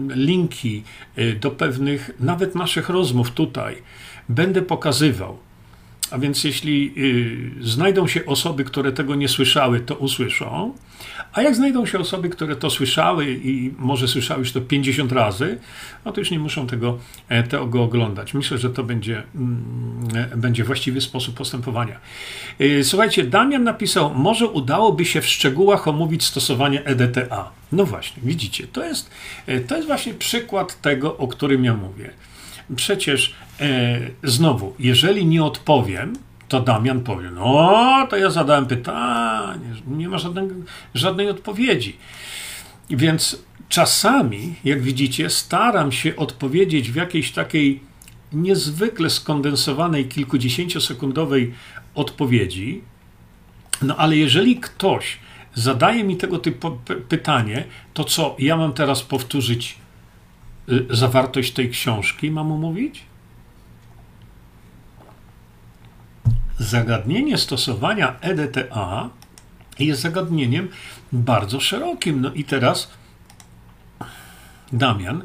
[0.08, 0.82] linki
[1.18, 3.82] y, do pewnych, nawet naszych rozmów tutaj,
[4.28, 5.38] będę pokazywał.
[6.10, 6.94] A więc jeśli
[7.60, 10.74] y, znajdą się osoby, które tego nie słyszały, to usłyszą.
[11.32, 15.58] A jak znajdą się osoby, które to słyszały i może słyszały już to 50 razy,
[16.04, 18.34] no to już nie muszą tego, e, tego oglądać.
[18.34, 22.00] Myślę, że to będzie, mm, e, będzie właściwy sposób postępowania.
[22.60, 27.50] E, słuchajcie, Damian napisał, może udałoby się w szczegółach omówić stosowanie EDTA.
[27.72, 29.10] No właśnie, widzicie, to jest,
[29.66, 32.10] to jest właśnie przykład tego, o którym ja mówię.
[32.76, 36.12] Przecież e, znowu, jeżeli nie odpowiem,
[36.50, 40.48] to Damian powie: No, to ja zadałem pytanie, nie ma żadnej,
[40.94, 41.96] żadnej odpowiedzi.
[42.90, 47.80] Więc czasami, jak widzicie, staram się odpowiedzieć w jakiejś takiej
[48.32, 51.54] niezwykle skondensowanej, kilkudziesięciosekundowej
[51.94, 52.82] odpowiedzi.
[53.82, 55.18] No ale jeżeli ktoś
[55.54, 59.78] zadaje mi tego typu pytanie, to co, ja mam teraz powtórzyć
[60.68, 63.09] y, zawartość tej książki, mam mówić?
[66.60, 69.10] Zagadnienie stosowania EDTA
[69.78, 70.68] jest zagadnieniem
[71.12, 72.20] bardzo szerokim.
[72.20, 72.90] No i teraz,
[74.72, 75.22] Damian,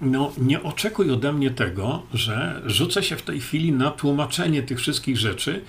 [0.00, 4.78] no nie oczekuj ode mnie tego, że rzucę się w tej chwili na tłumaczenie tych
[4.78, 5.62] wszystkich rzeczy,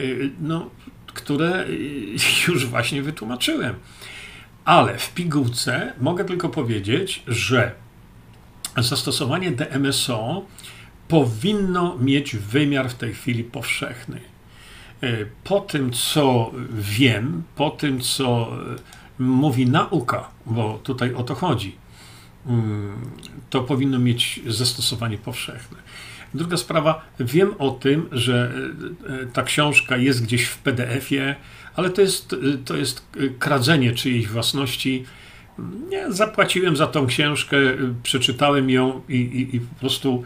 [0.00, 0.70] y, no,
[1.06, 1.66] które
[2.48, 3.74] już właśnie wytłumaczyłem.
[4.64, 7.72] Ale w pigułce mogę tylko powiedzieć, że
[8.76, 10.46] zastosowanie DMSO
[11.12, 14.20] powinno mieć wymiar w tej chwili powszechny.
[15.02, 18.52] E, po tym, co wiem, po tym, co
[19.18, 21.76] e, mówi nauka, bo tutaj o to chodzi,
[22.46, 22.96] mm,
[23.50, 25.78] to powinno mieć zastosowanie powszechne.
[26.34, 28.52] Druga sprawa, wiem o tym, że
[29.22, 31.36] e, ta książka jest gdzieś w PDF-ie,
[31.76, 33.06] ale to jest, to jest
[33.38, 35.04] kradzenie czyjejś własności.
[35.88, 37.56] Nie, zapłaciłem za tą książkę,
[38.02, 40.24] przeczytałem ją i, i, i po prostu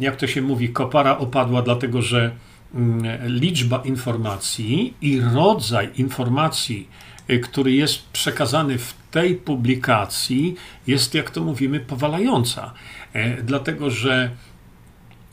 [0.00, 2.30] jak to się mówi, kopara opadła, dlatego że
[2.74, 6.88] mm, liczba informacji i rodzaj informacji,
[7.30, 10.54] y, który jest przekazany w tej publikacji,
[10.86, 12.72] jest, jak to mówimy, powalająca.
[13.12, 14.30] E, dlatego, że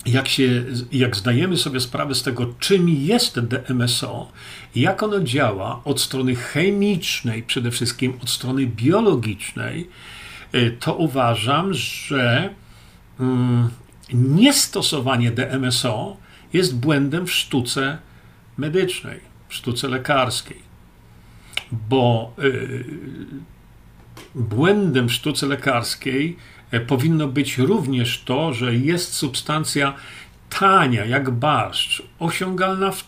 [0.06, 4.32] jak, się, jak zdajemy sobie sprawę z tego, czym jest DMSO,
[4.76, 9.90] jak ono działa od strony chemicznej, przede wszystkim od strony biologicznej,
[10.56, 12.50] y, to uważam, że
[13.20, 13.70] mm,
[14.13, 16.17] niestosowanie DMSO
[16.54, 17.98] jest błędem w sztuce
[18.58, 20.67] medycznej, w sztuce lekarskiej.
[21.72, 22.86] Bo yy,
[24.36, 26.38] błędem w sztuce lekarskiej
[26.72, 29.93] yy, powinno być również to, że jest substancja
[30.50, 33.04] tania, jak barszcz, osiągalna w,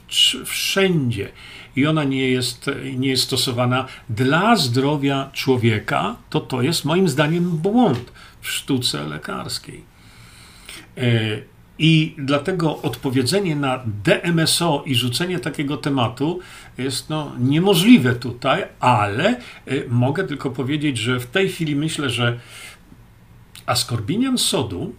[0.46, 1.32] wszędzie
[1.76, 7.50] i ona nie jest, nie jest stosowana dla zdrowia człowieka, to to jest moim zdaniem
[7.50, 9.84] błąd w sztuce lekarskiej.
[10.98, 11.42] E,
[11.82, 16.40] I dlatego odpowiedzenie na DMSO i rzucenie takiego tematu
[16.78, 19.40] jest no, niemożliwe tutaj, ale e,
[19.88, 22.40] mogę tylko powiedzieć, że w tej chwili myślę, że
[23.66, 24.96] askorbinian sodu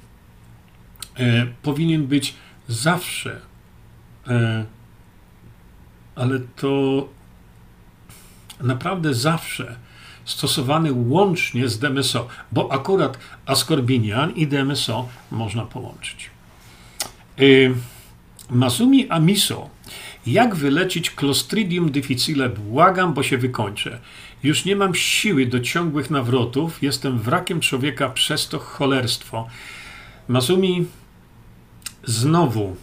[1.16, 2.34] e, powinien być
[2.68, 3.40] zawsze,
[6.14, 7.08] ale to
[8.60, 9.76] naprawdę zawsze
[10.24, 16.30] stosowany łącznie z DMSO, bo akurat askorbinian i DMSO można połączyć.
[17.40, 17.74] Y,
[18.50, 19.70] Masumi Amiso.
[20.26, 22.48] Jak wyleczyć Clostridium difficile?
[22.48, 23.98] Błagam, bo się wykończę.
[24.42, 26.82] Już nie mam siły do ciągłych nawrotów.
[26.82, 29.48] Jestem wrakiem człowieka przez to cholerstwo.
[30.28, 30.86] Masumi,
[32.04, 32.76] znowu,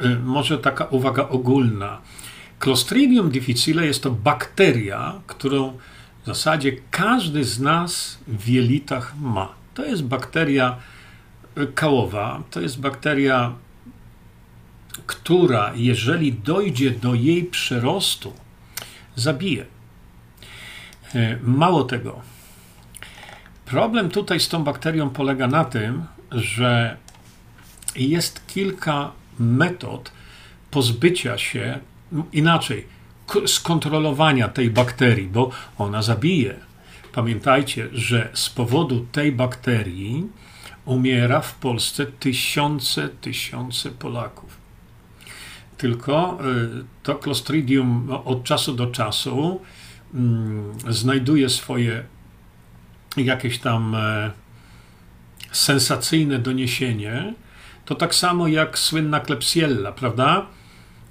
[0.00, 2.00] y, może taka uwaga ogólna.
[2.64, 5.78] Clostridium difficile jest to bakteria, którą
[6.22, 9.48] w zasadzie każdy z nas w jelitach ma.
[9.74, 10.76] To jest bakteria
[11.74, 13.52] kałowa, to jest bakteria,
[15.06, 18.32] która, jeżeli dojdzie do jej przerostu,
[19.16, 19.66] zabije.
[21.14, 22.22] E, mało tego,
[23.64, 26.96] Problem tutaj z tą bakterią polega na tym, że
[27.96, 30.12] jest kilka metod
[30.70, 31.78] pozbycia się,
[32.32, 32.86] inaczej,
[33.46, 36.54] skontrolowania tej bakterii, bo ona zabije.
[37.12, 40.28] Pamiętajcie, że z powodu tej bakterii
[40.84, 44.56] umiera w Polsce tysiące, tysiące Polaków.
[45.78, 46.38] Tylko
[46.80, 49.60] y, to Clostridium od czasu do czasu
[50.14, 52.04] mm, znajduje swoje
[53.16, 54.30] jakieś tam e,
[55.52, 57.34] sensacyjne doniesienie,
[57.84, 60.46] to tak samo jak słynna Klebsiella, prawda?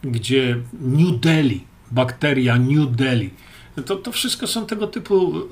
[0.03, 3.29] Gdzie New Delhi, bakteria New Delhi,
[3.85, 5.43] to, to wszystko są tego typu, y,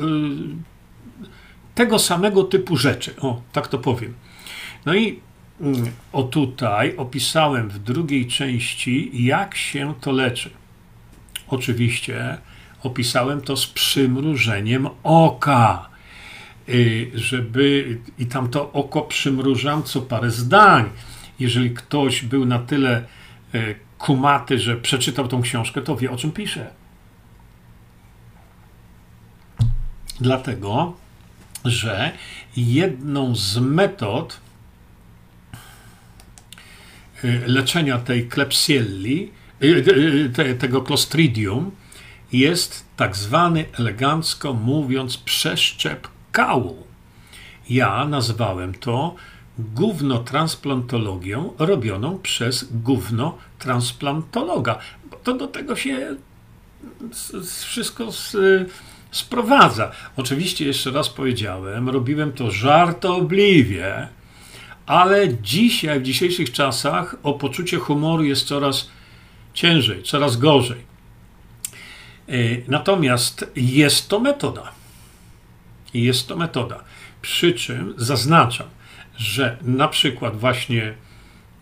[1.76, 3.16] tego samego typu rzeczy.
[3.22, 4.14] O, tak to powiem.
[4.86, 5.20] No i
[5.62, 10.50] mm, o tutaj opisałem w drugiej części, jak się to leczy.
[11.48, 12.38] Oczywiście
[12.84, 15.90] opisałem to z przymrużeniem oka.
[16.70, 20.90] Y, żeby i tam to oko przymrużam co parę zdań.
[21.40, 23.04] Jeżeli ktoś był na tyle
[23.56, 26.70] y, kumaty, że przeczytał tą książkę, to wie o czym pisze.
[30.22, 30.94] Dlatego,
[31.66, 32.12] że
[32.58, 34.40] jedną z metod
[37.24, 39.32] y, leczenia tej klepsielli,
[40.60, 41.72] tego clostridium,
[42.34, 46.88] jest tak zwany, elegancko mówiąc, przeszczep kału.
[47.70, 49.16] Ja nazwałem to
[49.76, 54.80] gównotransplantologią robioną przez gównotransplantologa.
[55.24, 56.15] To do tego się
[57.65, 58.08] wszystko
[59.12, 59.91] sprowadza.
[60.17, 64.08] Oczywiście, jeszcze raz powiedziałem, robiłem to żartobliwie,
[64.86, 68.89] ale dzisiaj, w dzisiejszych czasach, o poczucie humoru jest coraz
[69.54, 70.91] ciężej, coraz gorzej.
[72.30, 72.34] E,
[72.67, 74.71] natomiast jest to metoda.
[75.93, 76.84] Jest to metoda.
[77.21, 78.67] Przy czym zaznaczam,
[79.21, 80.93] że na przykład właśnie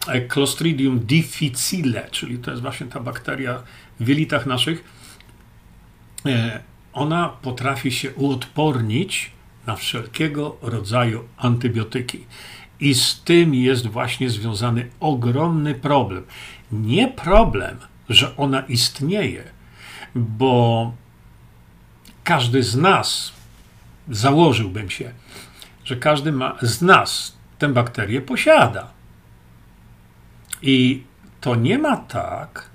[0.07, 3.63] e, Clostridium difficile, czyli to jest właśnie ta bakteria
[3.99, 4.83] w jelitach naszych,
[6.25, 6.59] e,
[6.93, 9.31] ona potrafi się uodpornić
[9.67, 12.25] na wszelkiego rodzaju antybiotyki.
[12.79, 16.23] I z tym jest właśnie związany ogromny problem.
[16.71, 17.77] Nie problem,
[18.09, 19.43] że ona istnieje,
[20.15, 20.93] bo
[22.23, 23.33] każdy z nas
[24.09, 25.11] założyłbym się,
[25.83, 28.91] że każdy ma, z nas tę bakterię posiada.
[30.61, 31.03] I
[31.41, 32.69] to nie ma tak,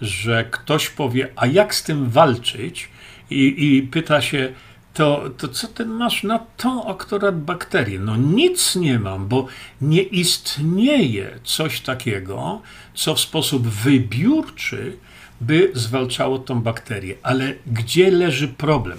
[0.00, 2.88] że ktoś powie, a jak z tym walczyć?
[3.30, 4.52] I, i pyta się,
[4.94, 7.98] to, to co ty masz na tą akurat bakterię?
[7.98, 9.46] No nic nie mam, bo
[9.80, 12.62] nie istnieje coś takiego,
[12.94, 14.96] co w sposób wybiórczy
[15.40, 17.14] by zwalczało tą bakterię.
[17.22, 18.98] Ale gdzie leży problem?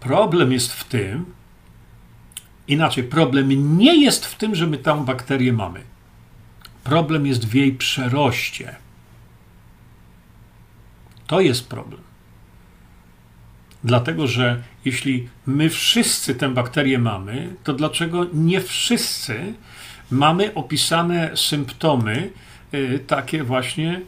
[0.00, 1.24] Problem jest w tym,
[2.68, 5.80] inaczej, problem nie jest w tym, że my tą bakterię mamy.
[6.84, 8.76] Problem jest w jej przeroście.
[11.26, 12.00] To jest problem.
[13.84, 19.54] Dlatego, że jeśli my wszyscy tę bakterię mamy, to dlaczego nie wszyscy
[20.10, 22.30] mamy opisane symptomy
[22.74, 24.00] y, takie właśnie,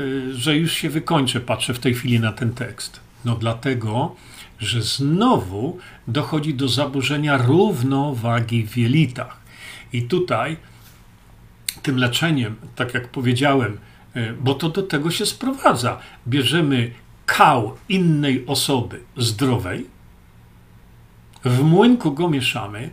[0.00, 3.00] y, że już się wykończę, patrzę w tej chwili na ten tekst?
[3.24, 4.16] No dlatego,
[4.62, 9.40] że znowu dochodzi do zaburzenia równowagi w jelitach.
[9.92, 10.56] I tutaj
[11.82, 13.78] tym leczeniem, tak jak powiedziałem,
[14.14, 15.98] e, bo to do tego się sprowadza,
[16.28, 16.90] bierzemy
[17.26, 19.86] kał innej osoby zdrowej,
[21.44, 22.90] w młynku go mieszamy,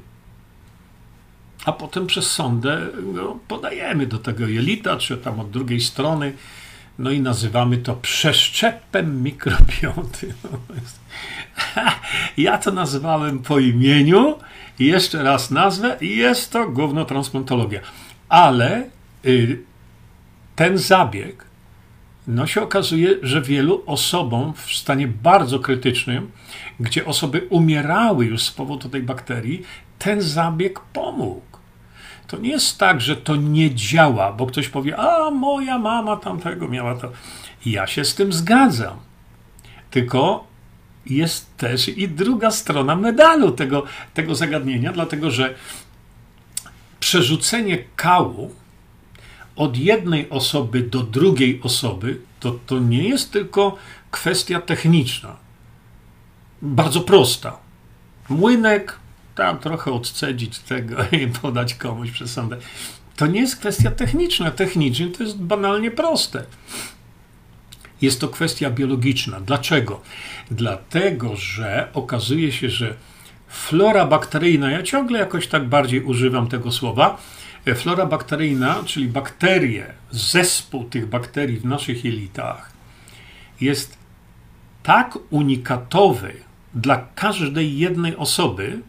[1.66, 2.88] a potem przez sondę
[3.48, 6.34] podajemy do tego jelita, czy tam od drugiej strony,
[7.00, 10.34] no i nazywamy to przeszczepem mikrobioty.
[12.38, 14.36] Ja to nazywałem po imieniu,
[14.80, 17.80] jeszcze raz nazwę, jest to głównotransplantologia.
[18.30, 18.84] Ale
[19.26, 19.64] y,
[20.56, 21.46] ten zabieg,
[22.28, 26.32] no się okazuje, że wielu osobom w stanie bardzo krytycznym,
[26.80, 29.64] gdzie osoby umierały już z powodu tej bakterii,
[30.00, 31.49] ten zabieg pomógł.
[32.30, 36.68] To nie jest tak, że to nie działa, bo ktoś powie, a moja mama tamtego
[36.68, 37.12] miała to.
[37.66, 38.98] Ja się z tym zgadzam.
[39.92, 40.48] Tylko
[41.06, 45.56] jest też i druga strona medalu tego, tego zagadnienia, dlatego że
[47.00, 48.56] przerzucenie kału
[49.56, 53.78] od jednej osoby do drugiej osoby to, to nie jest tylko
[54.12, 55.36] kwestia techniczna.
[56.62, 57.58] Bardzo prosta.
[58.30, 59.00] Młynek,
[59.40, 62.58] tam trochę odcedzić tego i podać komuś przez sądę.
[63.16, 64.52] To nie jest kwestia techniczna.
[64.52, 66.44] Technicznie to jest banalnie proste.
[68.02, 69.40] Jest to kwestia biologiczna.
[69.40, 70.02] Dlaczego?
[70.52, 72.94] Dlatego, że okazuje się, że
[73.48, 77.18] flora bakteryjna, ja ciągle jakoś tak bardziej używam tego słowa,
[77.66, 82.72] e, flora bakteryjna, czyli bakterie, zespół tych bakterii w naszych jelitach
[83.62, 83.98] jest
[84.84, 86.34] tak unikatowy
[86.74, 88.82] dla każdej jednej osoby,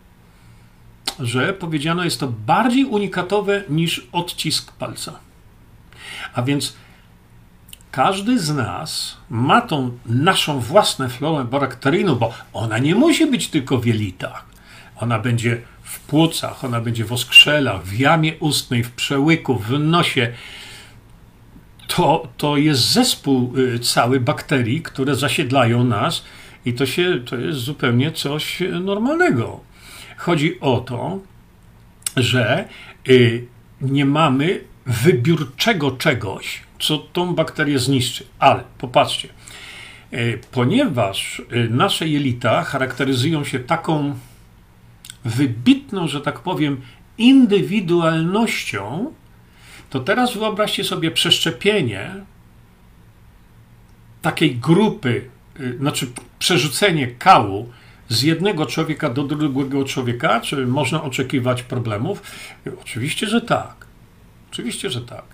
[1.20, 5.18] że powiedziano jest to bardziej unikatowe niż odcisk palca.
[6.34, 6.76] A więc
[7.90, 13.78] każdy z nas ma tą naszą własną florę bakteryjną, bo ona nie musi być tylko
[13.78, 14.44] w jelitach.
[14.96, 20.32] Ona będzie w płucach, ona będzie w oskrzelach, w jamie ustnej, w przełyku, w nosie.
[21.88, 26.24] To, to jest zespół y, cały bakterii, które zasiedlają nas
[26.64, 29.69] i to, się, to jest zupełnie coś normalnego.
[30.20, 31.18] Chodzi o to,
[32.16, 32.68] że
[33.08, 33.46] y,
[33.80, 38.24] nie mamy wybiórczego czegoś, co tą bakterię zniszczy.
[38.38, 39.28] Ale popatrzcie,
[40.12, 44.14] y, ponieważ y, nasze jelita charakteryzują się taką
[45.24, 46.80] wybitną, że tak powiem,
[47.18, 49.12] indywidualnością,
[49.90, 52.14] to teraz wyobraźcie sobie przeszczepienie
[54.22, 55.30] takiej grupy,
[55.78, 56.06] znaczy
[56.38, 57.68] przerzucenie kału
[58.10, 60.40] z jednego człowieka do drugiego człowieka?
[60.40, 62.22] Czy można oczekiwać problemów?
[62.80, 63.86] Oczywiście, że tak.
[64.52, 65.24] Oczywiście, że tak.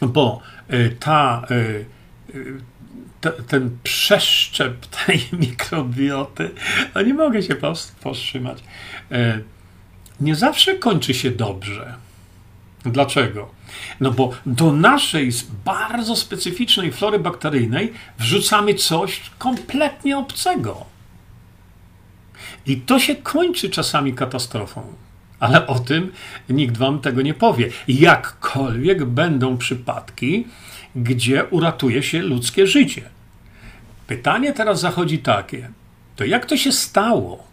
[0.00, 0.40] Bo
[0.72, 1.86] y, ta, y,
[2.34, 6.50] y, ten przeszczep tej mikrobioty,
[7.06, 7.56] nie mogę się
[8.02, 8.58] powstrzymać,
[10.20, 11.94] nie zawsze kończy się dobrze.
[12.84, 13.50] Dlaczego?
[14.00, 15.30] No bo do naszej
[15.64, 20.91] bardzo specyficznej flory bakteryjnej wrzucamy coś kompletnie obcego.
[22.66, 24.82] I to się kończy czasami katastrofą.
[25.40, 26.12] Ale o tym
[26.48, 27.68] nikt wam tego nie powie.
[27.88, 30.46] Jakkolwiek będą przypadki,
[30.96, 33.02] gdzie uratuje się ludzkie życie.
[34.06, 35.70] Pytanie teraz zachodzi takie:
[36.16, 37.46] to jak to się stało,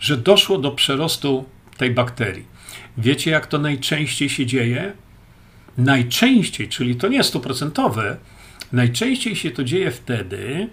[0.00, 1.44] że doszło do przerostu
[1.76, 2.44] tej bakterii?
[2.98, 4.92] Wiecie, jak to najczęściej się dzieje?
[5.78, 8.16] Najczęściej, czyli to nie stuprocentowe,
[8.72, 10.68] najczęściej się to dzieje wtedy,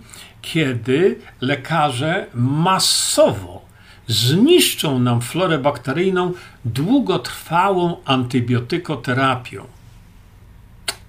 [0.54, 3.66] kiedy lekarze masowo
[4.08, 6.34] zniszczą nam florę bakteryjną
[6.66, 9.66] długotrwałą antybiotykoterapią.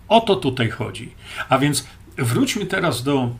[0.09, 1.15] O to tutaj chodzi.
[1.49, 1.87] A więc
[2.17, 3.31] wróćmy teraz do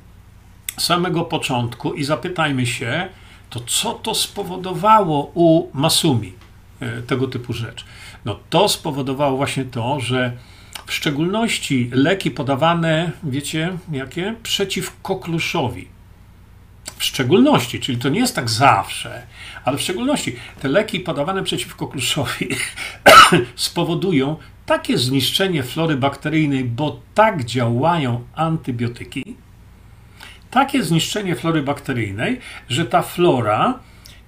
[0.77, 3.09] samego początku i zapytajmy się,
[3.51, 6.33] to co to spowodowało u Masumi
[6.81, 7.85] e, tego typu rzecz?
[8.25, 10.33] No to spowodowało właśnie to, że
[10.89, 14.35] w szczególności leki podawane, wiecie, jakie?
[14.43, 15.89] Przeciw kokluszowi.
[16.97, 19.27] W szczególności, czyli to nie jest tak zawsze,
[19.65, 22.49] ale w szczególności te leki podawane przeciw kokluszowi
[23.55, 24.37] spowodują
[24.67, 29.37] takie zniszczenie flory bakteryjnej, bo tak działają antybiotyki,
[30.51, 33.79] takie zniszczenie flory bakteryjnej, że ta flora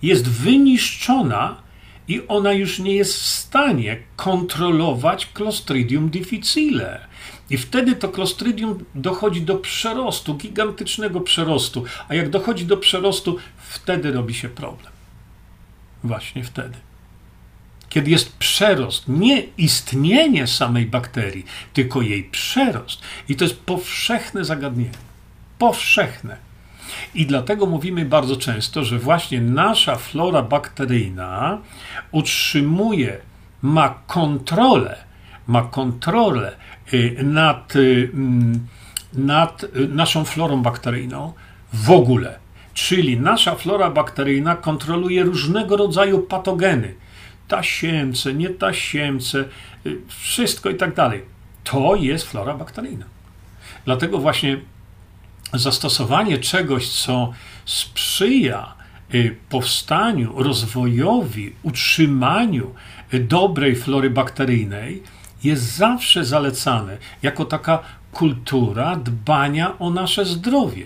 [0.02, 1.69] jest wyniszczona
[2.10, 7.06] i ona już nie jest w stanie kontrolować Clostridium difficile.
[7.50, 11.84] I wtedy to Clostridium dochodzi do przerostu, gigantycznego przerostu.
[12.08, 14.92] A jak dochodzi do przerostu, wtedy robi się problem.
[16.04, 16.78] Właśnie wtedy.
[17.88, 23.00] Kiedy jest przerost, nie istnienie samej bakterii, tylko jej przerost.
[23.28, 24.98] I to jest powszechne zagadnienie.
[25.58, 26.49] Powszechne.
[27.14, 31.58] I dlatego mówimy bardzo często, że właśnie nasza flora bakteryjna
[32.12, 33.18] utrzymuje,
[33.62, 34.96] ma kontrolę,
[35.46, 36.56] ma kontrolę
[36.94, 38.66] y, nad, y, mm,
[39.12, 41.32] nad naszą florą bakteryjną
[41.72, 42.38] w ogóle.
[42.74, 46.94] Czyli nasza flora bakteryjna kontroluje różnego rodzaju patogeny.
[47.48, 49.44] Tasiemce, nietasiemce,
[49.86, 51.22] y, wszystko i tak dalej.
[51.64, 53.04] To jest flora bakteryjna.
[53.84, 54.60] Dlatego właśnie
[55.52, 57.32] zastosowanie czegoś, co
[57.64, 58.74] sprzyja
[59.14, 62.74] y, powstaniu, rozwojowi, utrzymaniu
[63.12, 65.02] dobrej flory bakteryjnej,
[65.44, 67.78] jest zawsze zalecane jako taka
[68.12, 70.84] kultura dbania o nasze zdrowie.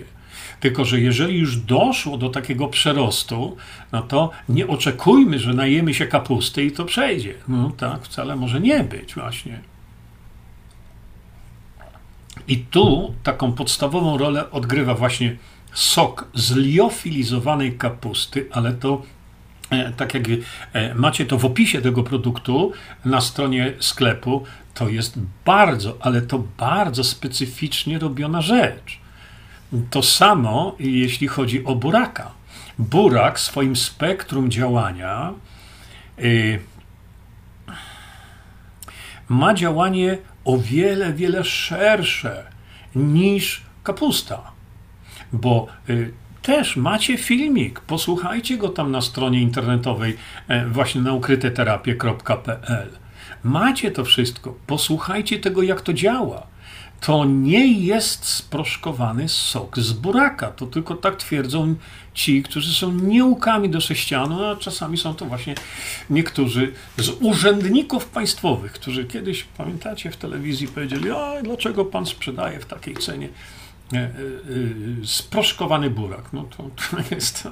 [0.59, 3.57] Tylko, że jeżeli już doszło do takiego przerostu,
[3.91, 7.33] no to nie oczekujmy, że najemy się kapusty i to przejdzie.
[7.47, 9.74] No tak, wcale może nie być właśnie.
[12.47, 15.37] I tu taką podstawową rolę odgrywa właśnie
[15.73, 19.01] sok z liofilizowanej kapusty, ale to
[19.69, 20.23] e, tak jak
[20.73, 22.71] e, macie to w opisie tego produktu
[23.05, 24.43] na stronie sklepu,
[24.73, 28.99] to jest bardzo, ale to bardzo specyficznie robiona rzecz.
[29.89, 32.31] To samo jeśli chodzi o buraka.
[32.79, 35.33] Burak swoim spektrum działania
[36.17, 36.59] yy,
[39.29, 42.43] ma działanie o wiele, wiele szersze
[42.95, 44.51] niż kapusta.
[45.33, 47.79] Bo y, też macie filmik.
[47.79, 50.17] Posłuchajcie go tam na stronie internetowej
[50.47, 52.89] e, właśnie na ukryteterapie.pl.
[53.43, 54.55] Macie to wszystko.
[54.67, 56.47] Posłuchajcie tego, jak to działa.
[57.01, 60.47] To nie jest sproszkowany sok z buraka.
[60.51, 61.75] To tylko tak twierdzą
[62.13, 65.55] ci, którzy są nieukami do sześcianu, a czasami są to właśnie
[66.09, 72.65] niektórzy z urzędników państwowych, którzy kiedyś, pamiętacie, w telewizji powiedzieli, a dlaczego pan sprzedaje w
[72.65, 73.29] takiej cenie
[73.93, 74.11] e, e, e,
[75.05, 76.33] sproszkowany burak.
[76.33, 77.47] No to, to jest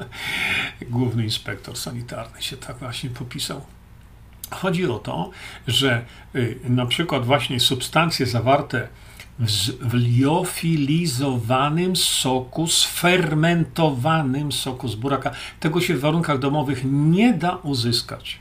[0.82, 3.62] główny inspektor sanitarny się tak właśnie popisał.
[4.52, 5.30] Chodzi o to,
[5.68, 8.88] że y, na przykład właśnie substancje zawarte
[9.40, 15.32] w liofilizowanym soku, sfermentowanym soku z buraka.
[15.60, 18.40] Tego się w warunkach domowych nie da uzyskać.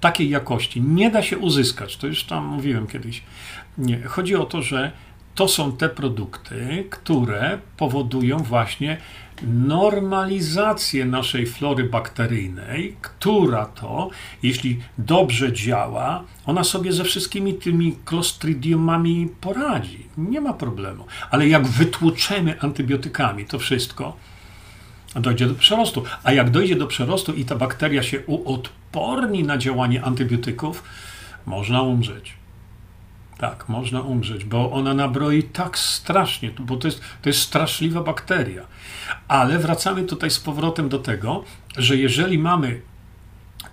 [0.00, 1.96] Takiej jakości nie da się uzyskać.
[1.96, 3.22] To już tam mówiłem kiedyś.
[3.78, 4.02] Nie.
[4.02, 4.92] Chodzi o to, że
[5.34, 8.98] to są te produkty, które powodują właśnie
[9.46, 14.10] normalizację naszej flory bakteryjnej, która to,
[14.42, 20.06] jeśli dobrze działa, ona sobie ze wszystkimi tymi clostridiumami poradzi.
[20.16, 21.06] Nie ma problemu.
[21.30, 24.16] Ale jak wytłuczemy antybiotykami to wszystko,
[25.14, 26.04] dojdzie do przerostu.
[26.22, 30.82] A jak dojdzie do przerostu i ta bakteria się uodporni na działanie antybiotyków,
[31.46, 32.32] można umrzeć.
[33.38, 38.62] Tak, można umrzeć, bo ona nabroi tak strasznie, bo to jest, to jest straszliwa bakteria.
[39.28, 41.44] Ale wracamy tutaj z powrotem do tego,
[41.76, 42.80] że jeżeli mamy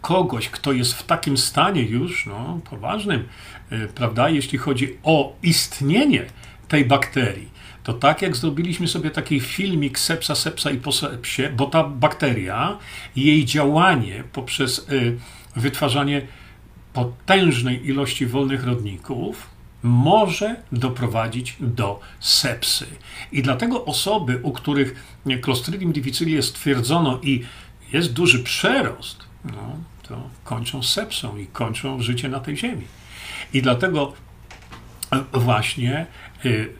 [0.01, 3.27] kogoś, kto jest w takim stanie już, no, poważnym,
[3.71, 6.25] yy, prawda, jeśli chodzi o istnienie
[6.67, 7.49] tej bakterii,
[7.83, 12.77] to tak jak zrobiliśmy sobie taki filmik sepsa, sepsa i po sepsie, bo ta bakteria,
[13.15, 15.17] jej działanie poprzez yy,
[15.55, 16.21] wytwarzanie
[16.93, 19.48] potężnej ilości wolnych rodników,
[19.83, 22.85] może doprowadzić do sepsy.
[23.31, 27.43] I dlatego osoby, u których Clostridium difficile stwierdzono i
[27.93, 32.85] jest duży przerost, no, to kończą sepsą i kończą życie na tej ziemi.
[33.53, 34.13] I dlatego
[35.11, 36.07] e, właśnie
[36.45, 36.73] y,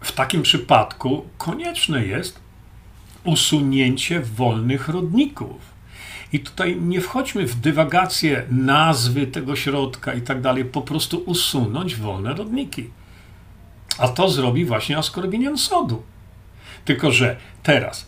[0.00, 2.40] w takim przypadku konieczne jest
[3.24, 5.71] usunięcie wolnych rodników.
[6.32, 11.96] I tutaj nie wchodźmy w dywagację nazwy tego środka i tak dalej, po prostu usunąć
[11.96, 12.90] wolne rodniki.
[13.98, 16.02] A to zrobi właśnie askorbinian sodu.
[16.84, 18.06] Tylko, że teraz,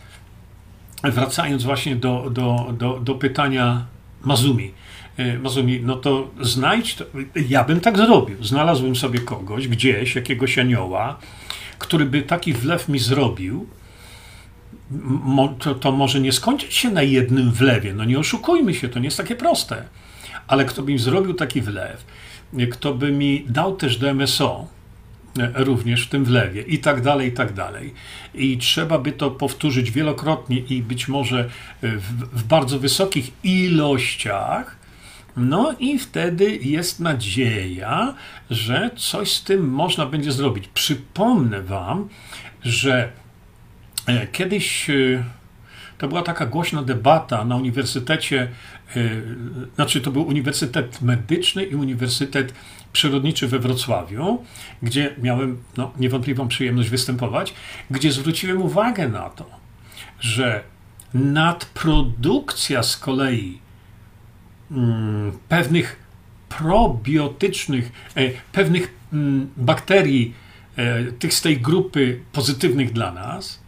[1.02, 3.86] wracając właśnie do, do, do, do pytania
[4.22, 4.72] Mazumi,
[5.16, 7.04] e, Mazumi, no to znajdź, to,
[7.48, 8.44] ja bym tak zrobił.
[8.44, 11.18] Znalazłbym sobie kogoś gdzieś, jakiegoś anioła,
[11.78, 13.66] który by taki wlew mi zrobił,
[15.58, 17.94] to, to może nie skończyć się na jednym wlewie.
[17.94, 19.84] No nie oszukujmy się, to nie jest takie proste.
[20.46, 22.04] Ale kto by mi zrobił taki wlew,
[22.72, 24.66] kto by mi dał też DMSO,
[25.54, 27.94] również w tym wlewie i tak dalej, i tak dalej.
[28.34, 31.48] I trzeba by to powtórzyć wielokrotnie i być może
[31.82, 34.76] w, w, bardzo wysokich ilościach.
[35.36, 38.14] No i wtedy jest nadzieja,
[38.50, 40.68] że coś z tym można będzie zrobić.
[40.68, 42.08] Przypomnę Wam,
[42.62, 43.12] że
[44.32, 45.24] kiedyś e,
[45.98, 48.48] to była taka głośna debata na uniwersytecie,
[48.96, 49.00] e,
[49.74, 52.54] znaczy to był Uniwersytet Medyczny i Uniwersytet
[52.92, 54.44] Przyrodniczy we Wrocławiu,
[54.82, 57.54] gdzie miałem no, niewątpliwą przyjemność występować,
[57.90, 59.50] gdzie zwróciłem uwagę na to,
[60.20, 60.62] że
[61.14, 63.58] nadprodukcja z kolei
[64.70, 65.96] mm, pewnych
[66.48, 67.92] probiotycznych,
[68.52, 70.34] pewnych mm, bakterii,
[71.18, 73.63] tych z tej grupy pozytywnych dla nas,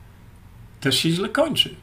[0.87, 1.75] też się źle kończy.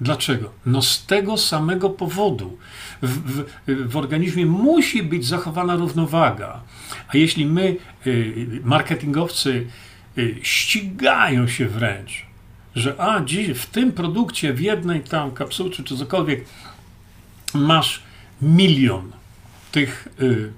[0.00, 0.50] Dlaczego?
[0.66, 2.58] No z tego samego powodu.
[3.02, 6.60] W, w, w, organizmie musi być zachowana równowaga.
[7.08, 7.76] A jeśli my,
[8.06, 9.66] y, marketingowcy,
[10.18, 12.26] y, ścigają się wręcz,
[12.76, 16.44] że a dziś w tym produkcie, w jednej tam kapsułce czy cokolwiek,
[17.54, 18.02] masz
[18.42, 19.12] milion
[19.72, 20.52] tych, y, y,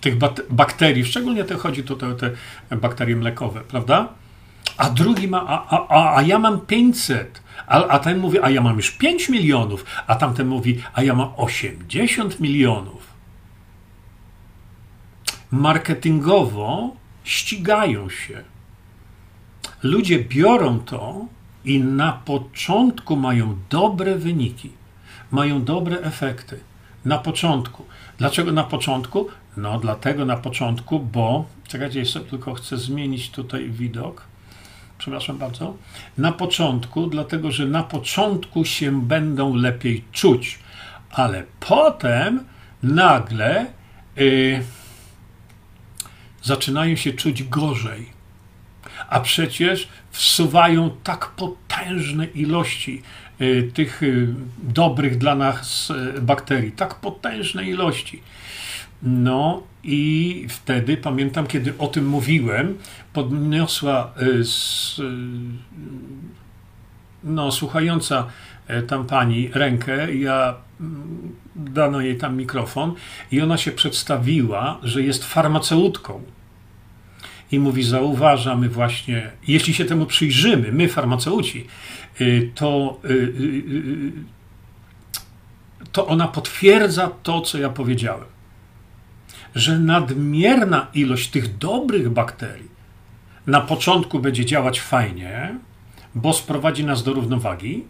[0.00, 0.14] tych
[0.50, 2.30] bakterii, szczególnie to chodzi tu o te
[2.76, 4.23] bakterie mlekowe, prawda?
[4.76, 8.60] A drugi ma, a, a, a ja mam 500, a, a ten mówi, a ja
[8.60, 13.14] mam już 5 milionów, a tamten mówi, a ja mam 80 milionów.
[15.50, 18.44] Marketingowo ścigają się.
[19.82, 21.26] Ludzie biorą to
[21.64, 24.70] i na początku mają dobre wyniki,
[25.30, 26.60] mają dobre efekty.
[27.04, 27.84] Na początku.
[28.18, 29.28] Dlaczego na początku?
[29.56, 31.44] No, dlatego na początku, bo.
[31.68, 34.33] Czekajcie, jeszcze tylko chcę zmienić tutaj widok
[35.04, 35.76] przepraszam bardzo,
[36.18, 40.58] na początku, dlatego że na początku się będą lepiej czuć,
[41.10, 42.44] ale potem
[42.82, 43.66] nagle
[44.16, 44.62] yy,
[46.42, 48.12] zaczynają się czuć gorzej.
[49.08, 53.02] a przecież wsuwają tak potężne ilości
[53.40, 58.22] y, tych y, dobrych dla nas y, bakterii, tak potężne ilości.
[59.04, 62.78] No i wtedy pamiętam, kiedy o tym mówiłem,
[63.12, 64.14] podniosła
[67.24, 68.26] no, słuchająca
[68.88, 72.94] tam pani rękę, ja mm, dano jej tam mikrofon
[73.32, 76.22] i ona się przedstawiła, że jest farmaceutką
[77.52, 81.66] i mówi: Zauważamy właśnie, jeśli się temu przyjrzymy, my farmaceuci,
[82.20, 84.12] y, to, y, y,
[85.92, 88.33] to ona potwierdza to, co ja powiedziałem.
[89.54, 92.74] Że nadmierna ilość tych dobrych bakterii
[93.46, 95.58] na początku będzie działać fajnie,
[96.14, 97.84] bo sprowadzi nas do równowagi,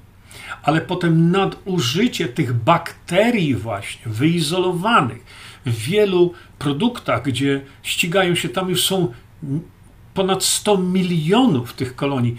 [0.62, 5.24] ale potem nadużycie tych bakterii, właśnie wyizolowanych
[5.66, 9.12] w wielu produktach, gdzie ścigają się, tam już są
[10.14, 12.36] ponad 100 milionów tych kolonii.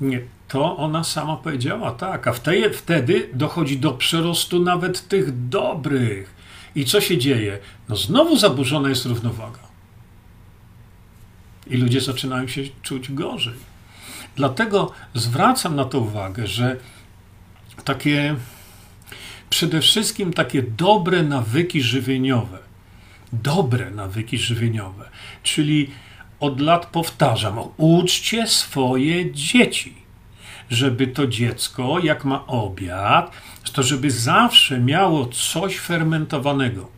[0.00, 2.32] Nie, to ona sama powiedziała, tak, a
[2.72, 6.35] wtedy dochodzi do przerostu nawet tych dobrych.
[6.76, 7.58] I co się dzieje?
[7.88, 9.58] No znowu zaburzona jest równowaga.
[11.66, 13.54] I ludzie zaczynają się czuć gorzej.
[14.36, 16.76] Dlatego zwracam na to uwagę, że
[17.84, 18.36] takie
[19.50, 22.58] przede wszystkim takie dobre nawyki żywieniowe,
[23.32, 25.08] dobre nawyki żywieniowe,
[25.42, 25.90] czyli
[26.40, 29.94] od lat powtarzam, uczcie swoje dzieci,
[30.70, 33.30] żeby to dziecko, jak ma obiad,
[33.72, 36.88] to żeby zawsze miało coś fermentowanego.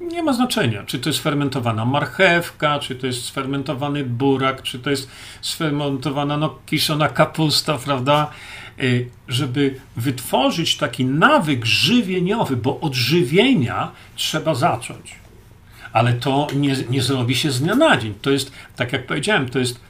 [0.00, 4.90] Nie ma znaczenia, czy to jest fermentowana marchewka, czy to jest sfermentowany burak, czy to
[4.90, 5.10] jest
[5.40, 8.30] sfermentowana no, kiszona kapusta, prawda?
[8.82, 15.24] Y, żeby wytworzyć taki nawyk żywieniowy, bo od żywienia trzeba zacząć
[15.94, 18.14] ale to nie, nie zrobi się z dnia na dzień.
[18.22, 19.80] To jest, tak jak powiedziałem, to jest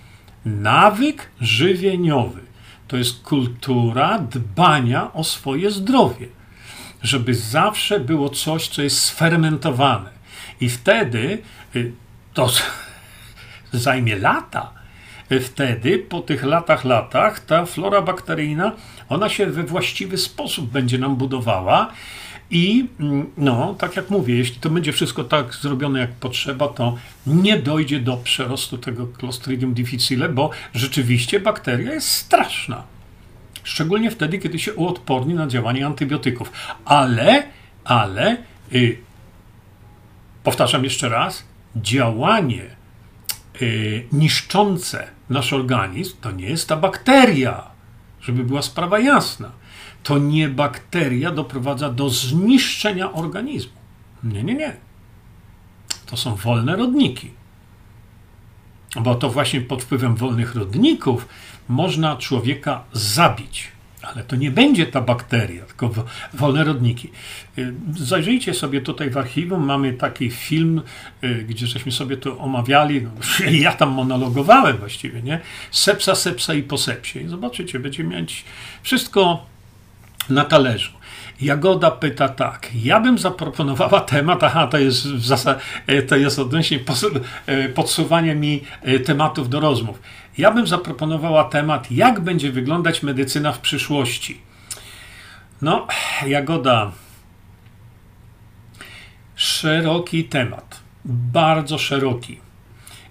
[0.44, 2.40] nawyk żywieniowy.
[2.88, 6.26] To jest kultura dbania o swoje zdrowie,
[7.02, 10.10] żeby zawsze było coś, co jest sfermentowane.
[10.60, 11.38] I wtedy
[11.76, 11.92] y,
[12.34, 12.50] to
[13.72, 14.72] zajmie lata.
[15.40, 18.72] Wtedy, po tych latach, latach, ta flora bakteryjna,
[19.08, 21.90] ona się we właściwy sposób będzie nam budowała
[22.54, 26.96] i mm, no, tak jak mówię, jeśli to będzie wszystko tak zrobione jak potrzeba, to
[27.26, 32.82] nie dojdzie do przerostu tego Clostridium difficile, bo rzeczywiście bakteria jest straszna.
[33.62, 36.52] Szczególnie wtedy, kiedy się uodporni na działanie antybiotyków.
[36.84, 37.42] Ale,
[37.84, 38.36] ale,
[38.72, 38.98] y,
[40.42, 41.44] powtarzam jeszcze raz,
[41.76, 42.64] działanie
[43.62, 47.70] y, niszczące nasz organizm to nie jest ta bakteria,
[48.20, 49.63] żeby była sprawa jasna
[50.04, 53.72] to nie bakteria doprowadza do zniszczenia organizmu.
[54.24, 54.76] Nie, nie, nie.
[56.06, 57.30] To są wolne rodniki.
[59.00, 61.28] Bo to właśnie pod wpływem wolnych rodników
[61.68, 63.74] można człowieka zabić.
[64.02, 65.90] Ale to nie będzie ta bakteria, tylko
[66.34, 67.10] wolne rodniki.
[67.58, 70.82] Y, zajrzyjcie sobie tutaj w archiwum, mamy taki film,
[71.24, 73.06] y, gdzie żeśmy sobie to omawiali.
[73.50, 75.40] Ja tam monologowałem właściwie, nie?
[75.70, 77.18] Sepsa, sepsa i po sepsie.
[77.18, 78.44] I zobaczycie, będzie mieć
[78.82, 79.53] wszystko
[80.30, 80.90] na talerzu.
[81.40, 82.70] Jagoda pyta tak.
[82.74, 85.60] Ja bym zaproponowała temat, aha, to jest w zasadzie,
[86.08, 86.78] to jest odnośnie
[87.46, 90.02] e, podsuwania mi e, tematów do rozmów.
[90.38, 94.40] Ja bym zaproponowała temat, jak będzie wyglądać medycyna w przyszłości.
[95.62, 95.86] No,
[96.26, 96.92] Jagoda,
[99.34, 102.40] szeroki temat, bardzo szeroki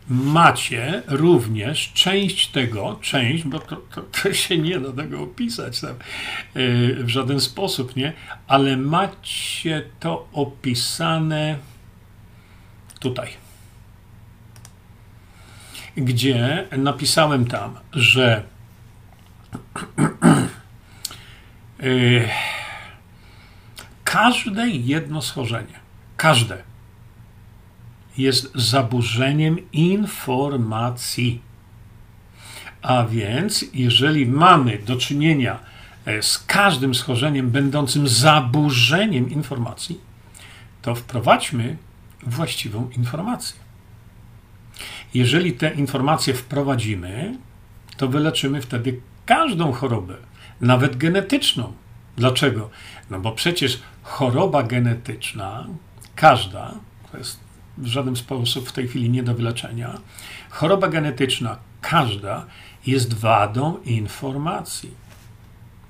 [0.10, 5.96] macie również część tego, część, bo to, to, to, się nie da tego opisać tam,
[6.56, 8.14] yy, w żaden sposób, nie?
[8.48, 11.58] Ale macie to opisane
[13.00, 13.30] tutaj,
[15.98, 18.44] gdzie napisałem tam, że
[21.80, 22.30] yy,
[24.04, 25.80] każde jedno schorzenie,
[26.18, 26.73] każde
[28.18, 31.42] jest zaburzeniem informacji.
[32.82, 35.60] A więc, jeżeli mamy do czynienia
[36.06, 40.00] e, z każdym schorzeniem będącym zaburzeniem informacji,
[40.82, 41.78] to wprowadźmy
[42.24, 43.64] właściwą informację.
[45.14, 47.38] Jeżeli te informacje wprowadzimy,
[47.98, 50.16] to wyleczymy wtedy każdą chorobę,
[50.62, 51.74] nawet genetyczną.
[52.18, 52.70] Dlaczego?
[53.10, 55.68] No bo przecież choroba genetyczna,
[56.16, 56.74] każda,
[57.12, 57.43] to jest
[57.78, 60.00] w żaden sposób w tej chwili nie do wyleczenia.
[60.50, 62.46] Choroba genetyczna, każda,
[62.88, 64.92] jest wadą informacji.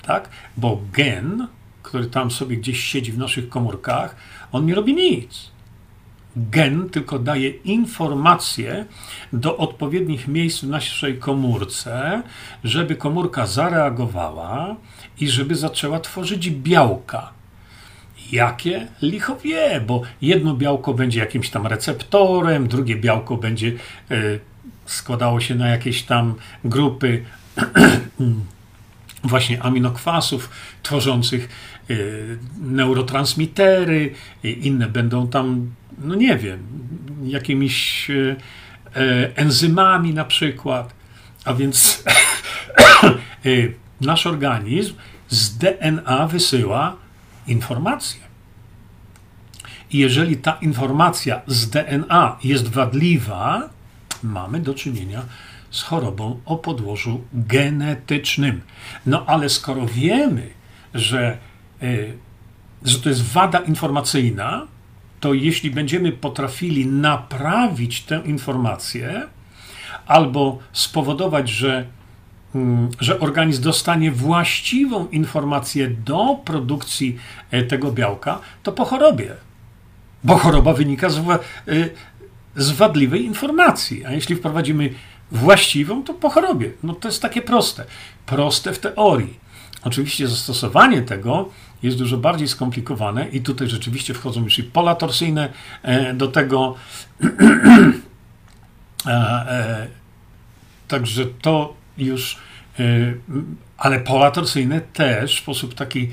[0.02, 0.30] Tak?
[0.58, 1.48] Bo gen,
[1.84, 4.16] który tam sobie gdzieś siedzi w naszych komórkach,
[4.52, 5.52] on nie robi nic.
[6.36, 8.86] gen, tylko daje informacje
[9.34, 12.24] do odpowiednich miejsc w naszej komórce,
[12.64, 14.76] żeby komórka zareagowała
[15.20, 17.32] i żeby zaczęła tworzyć białka.
[18.34, 18.88] Jakie?
[19.02, 23.68] Licho wie, bo jedno białko będzie jakimś tam receptorem, drugie białko będzie
[24.12, 24.40] y,
[24.86, 27.24] składało się na jakieś tam grupy
[29.24, 30.50] właśnie aminokwasów
[30.84, 31.50] tworzących
[31.90, 34.14] y, neurotransmitery,
[34.44, 36.60] inne będą tam, no nie wiem,
[37.24, 38.08] jakimiś
[39.36, 40.94] enzymami na przykład.
[41.46, 42.04] A więc
[44.02, 44.94] nasz organizm
[45.30, 47.03] z DNA wysyła
[47.48, 48.22] informację.
[49.92, 53.70] I jeżeli ta informacja z DNA jest wadliwa,
[54.24, 55.22] mamy do czynienia
[55.72, 58.62] z chorobą o podłożu genetycznym.
[59.06, 60.50] No ale skoro wiemy,
[60.94, 61.38] że,
[61.84, 62.18] y,
[62.84, 64.68] że to jest wada informacyjna,
[65.20, 69.28] to jeśli będziemy potrafili naprawić tę informację
[70.08, 71.86] albo spowodować, że,
[73.00, 77.18] że organizm dostanie właściwą informację do produkcji
[77.52, 79.36] e, tego białka, to po chorobie.
[80.24, 81.18] Bo choroba wynika z,
[81.68, 81.90] y,
[82.56, 84.06] z wadliwej informacji.
[84.06, 84.94] A jeśli wprowadzimy
[85.32, 86.72] właściwą, to po chorobie.
[86.84, 87.86] No to jest takie proste.
[88.26, 89.40] Proste w teorii.
[89.84, 91.50] Oczywiście zastosowanie tego
[91.84, 95.50] jest dużo bardziej skomplikowane i tutaj rzeczywiście wchodzą już i pola torsyjne
[95.82, 96.76] e, do tego.
[99.06, 99.88] E, e,
[100.88, 102.38] także to już,
[103.78, 106.10] ale pola torsyjne też w sposób taki,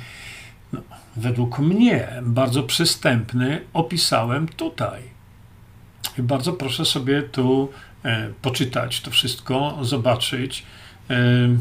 [0.73, 0.81] no,
[1.17, 5.03] według mnie, bardzo przystępny opisałem tutaj.
[6.19, 7.69] I bardzo proszę sobie tu
[8.05, 10.67] E, poczytać to wszystko, zobaczyć.
[11.11, 11.57] E,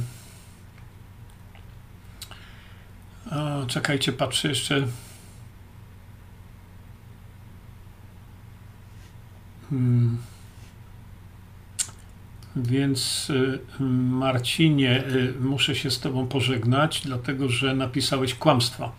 [3.67, 4.87] czekajcie, patrzę jeszcze.
[9.69, 10.17] Hmm.
[12.63, 13.31] Więc
[13.79, 15.03] e, Marcinie,
[15.39, 18.91] muszę się z Tobą pożegnać, dlatego że napisałeś kłamstwa.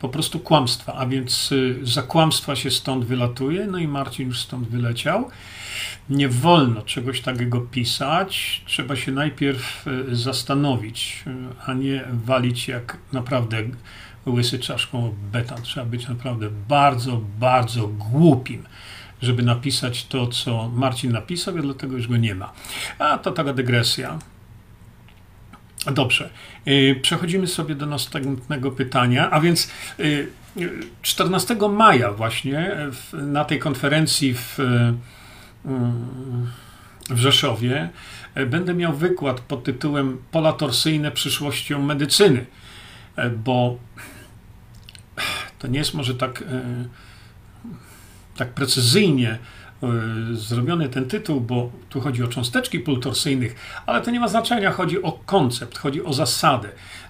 [0.00, 3.66] Po prostu kłamstwa, a więc za kłamstwa się stąd wylatuje.
[3.66, 5.30] No i Marcin już stąd wyleciał.
[6.10, 8.62] Nie wolno czegoś takiego pisać.
[8.66, 11.24] Trzeba się najpierw zastanowić,
[11.66, 13.62] a nie walić jak naprawdę
[14.26, 15.62] łysy czaszką beton.
[15.62, 18.62] Trzeba być naprawdę bardzo, bardzo głupim,
[19.22, 22.52] żeby napisać to, co Marcin napisał, i dlatego już go nie ma.
[22.98, 24.18] A to taka dygresja.
[25.92, 26.30] Dobrze.
[26.64, 29.70] E, przechodzimy sobie do następnego pytania, a więc
[31.02, 32.76] 14 maja właśnie
[33.12, 34.58] na tej konferencji w
[37.10, 37.88] w Rzeszowie
[38.46, 42.46] będę miał wykład pod tytułem Pola torsyjne przyszłością medycyny,
[43.44, 43.78] bo
[45.58, 46.44] to nie jest może tak,
[48.38, 49.38] tak precyzyjnie
[50.32, 54.72] zrobiony ten tytuł, bo tu chodzi o cząsteczki pól torsyjnych, ale to nie ma znaczenia,
[54.72, 56.68] chodzi o koncept, chodzi o zasadę,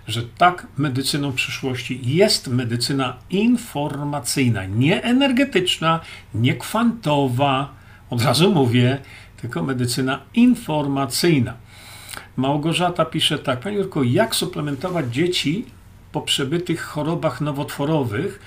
[0.08, 6.00] że tak medycyną przyszłości jest medycyna informacyjna, nie energetyczna,
[6.34, 7.74] nie kwantowa,
[8.10, 8.98] od razu mówię,
[9.40, 11.54] tylko medycyna informacyjna.
[12.36, 15.64] Małgorzata pisze tak, Panie Jurku, jak suplementować dzieci
[16.12, 18.40] po przebytych chorobach nowotworowych,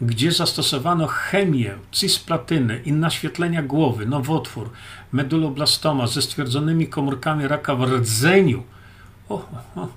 [0.00, 4.70] gdzie zastosowano chemię, cisplatynę i naświetlenia głowy, nowotwór,
[5.12, 8.62] meduloblastoma ze stwierdzonymi komórkami raka w rdzeniu.
[9.28, 9.34] O,
[9.76, 9.88] o,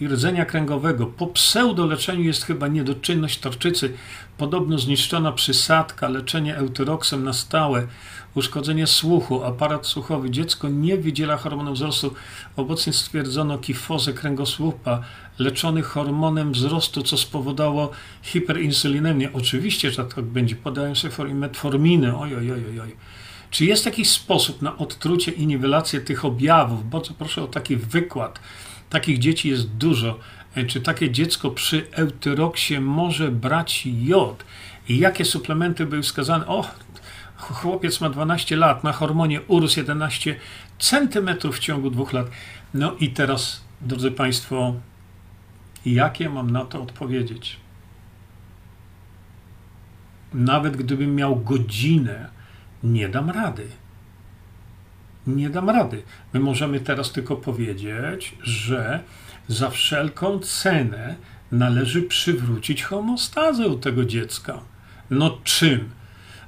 [0.00, 1.06] i rdzenia kręgowego.
[1.06, 3.92] Po pseudoleczeniu jest chyba niedoczynność tarczycy,
[4.38, 7.86] podobno zniszczona przysadka, leczenie eutyroksem na stałe,
[8.34, 10.30] uszkodzenie słuchu, aparat słuchowy.
[10.30, 12.14] Dziecko nie wydziela hormonu wzrostu.
[12.56, 15.02] Obecnie stwierdzono kifozę kręgosłupa,
[15.38, 17.90] leczony hormonem wzrostu, co spowodowało
[18.22, 19.32] hiperinsulinemię.
[19.32, 20.56] Oczywiście, że tak będzie.
[20.56, 22.16] Podają sobie metforminy.
[22.16, 22.96] Oj, oj, oj, oj.
[23.50, 26.90] Czy jest jakiś sposób na odtrucie i niwelację tych objawów?
[26.90, 28.40] Bardzo proszę o taki wykład.
[28.92, 30.18] Takich dzieci jest dużo.
[30.54, 34.44] E, czy takie dziecko przy eutyroksie może brać jod?
[34.88, 36.46] I jakie suplementy były wskazane?
[36.46, 36.70] O,
[37.36, 40.36] chłopiec ma 12 lat, na hormonie urósł 11
[40.78, 42.26] centymetrów w ciągu dwóch lat.
[42.74, 44.74] No i teraz, drodzy Państwo,
[45.86, 47.56] jakie mam na to odpowiedzieć?
[50.34, 52.28] Nawet gdybym miał godzinę,
[52.82, 53.66] nie dam rady.
[55.26, 56.02] Nie dam rady.
[56.32, 59.00] My możemy teraz tylko powiedzieć, że
[59.48, 61.14] za wszelką cenę
[61.52, 64.58] należy przywrócić homostazę tego dziecka.
[65.10, 65.90] No czym?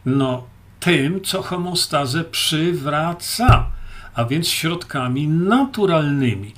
[0.06, 0.46] No
[0.80, 3.70] tym, co homostazę przywraca.
[4.14, 6.52] a więc środkami naturalnymi.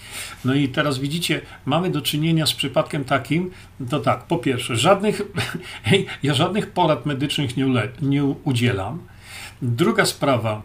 [0.44, 3.50] No i teraz widzicie, mamy do czynienia z przypadkiem takim,
[3.90, 5.22] to tak, po pierwsze, żadnych,
[6.22, 7.66] ja żadnych porad medycznych nie,
[8.02, 8.98] nie udzielam.
[9.62, 10.62] Druga sprawa,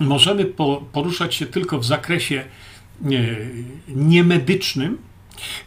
[0.00, 2.44] możemy po, poruszać się tylko w zakresie
[3.00, 3.36] nie,
[3.88, 4.98] niemedycznym.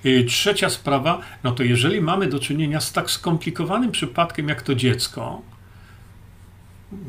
[0.05, 4.75] Y, trzecia sprawa, no to jeżeli mamy do czynienia z tak skomplikowanym przypadkiem jak to
[4.75, 5.41] dziecko,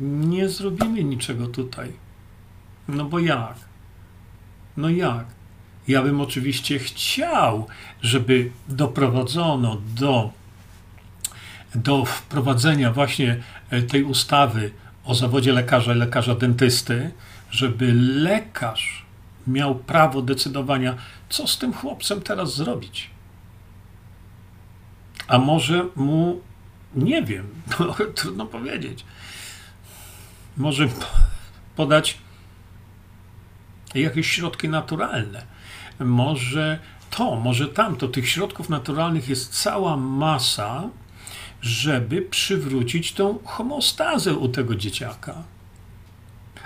[0.01, 1.91] nie zrobimy niczego tutaj.
[2.87, 3.55] No bo jak?
[4.77, 5.25] No jak?
[5.87, 7.67] Ja bym oczywiście chciał,
[8.01, 10.29] żeby doprowadzono do,
[11.75, 14.71] do wprowadzenia właśnie e, tej ustawy
[15.05, 17.11] o zawodzie lekarza i lekarza dentysty,
[17.51, 19.05] żeby lekarz
[19.47, 20.95] miał prawo decydowania,
[21.29, 23.09] co z tym chłopcem teraz zrobić.
[25.27, 26.41] A może mu,
[26.95, 27.47] nie wiem,
[27.79, 29.05] no, trudno powiedzieć,
[30.57, 30.87] może
[31.75, 32.17] podać
[33.95, 35.45] jakieś środki naturalne.
[35.99, 36.79] Może
[37.09, 38.07] to, może tamto.
[38.07, 40.89] Tych środków naturalnych jest cała masa,
[41.63, 45.43] żeby przywrócić tą homostazę u tego dzieciaka.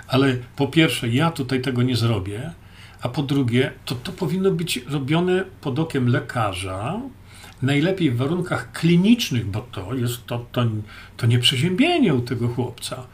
[0.08, 2.52] Ale po pierwsze, ja tutaj tego nie zrobię,
[3.02, 7.00] a po drugie, to, to powinno być robione pod okiem lekarza,
[7.62, 10.64] najlepiej w warunkach klinicznych, bo to jest to, to,
[11.16, 13.06] to nie przeziębienie u tego chłopca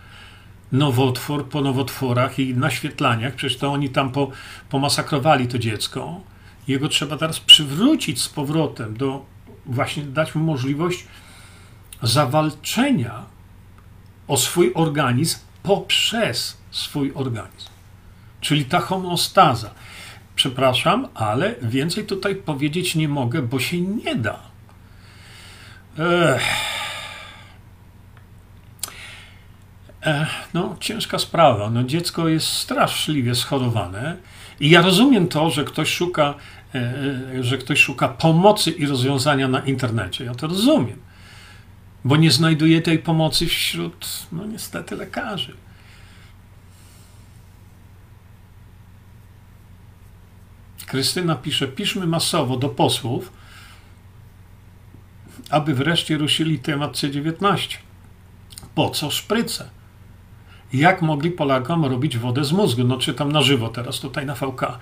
[0.73, 4.31] nowotwór po nowotworach i naświetlaniach, przecież to oni tam po,
[4.69, 6.21] pomasakrowali to dziecko.
[6.69, 9.25] Jego trzeba teraz przywrócić z powrotem do,
[9.67, 11.07] właśnie dać mu możliwość
[12.07, 13.23] zawalczenia
[14.29, 17.69] o swój organizm poprzez swój organizm.
[18.41, 19.71] Czyli ta homostaza.
[20.37, 24.39] Przepraszam, ale więcej tutaj powiedzieć nie mogę, bo się nie da.
[25.99, 26.43] Ech.
[30.55, 31.71] No, ciężka sprawa.
[31.71, 34.17] No, dziecko jest straszliwie schorowane
[34.61, 36.35] i ja rozumiem to, że ktoś szuka,
[36.75, 36.79] e,
[37.39, 40.25] e, że ktoś szuka pomocy i rozwiązania na internecie.
[40.25, 40.99] Ja to rozumiem,
[42.05, 45.57] bo nie znajduje tej pomocy wśród, no niestety, lekarzy.
[50.87, 53.33] Krystyna pisze, piszmy masowo do posłów,
[55.51, 57.77] aby wreszcie ruszyli temat C19.
[58.75, 59.71] Po co szpryce?
[60.75, 62.85] jak mogli Polakom robić wodę z mózgu.
[62.85, 64.79] No czytam na żywo teraz tutaj na VK.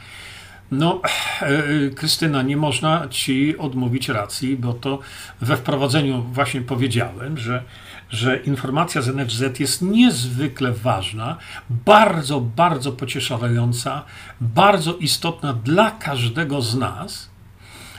[0.73, 1.01] No,
[1.43, 4.99] e, Krystyna, nie można ci odmówić racji, bo to
[5.41, 7.63] we wprowadzeniu właśnie powiedziałem, że,
[8.11, 11.37] że informacja z NFZ jest niezwykle ważna,
[11.71, 14.03] bardzo, bardzo pocieszająca,
[14.41, 17.32] bardzo istotna dla każdego z nas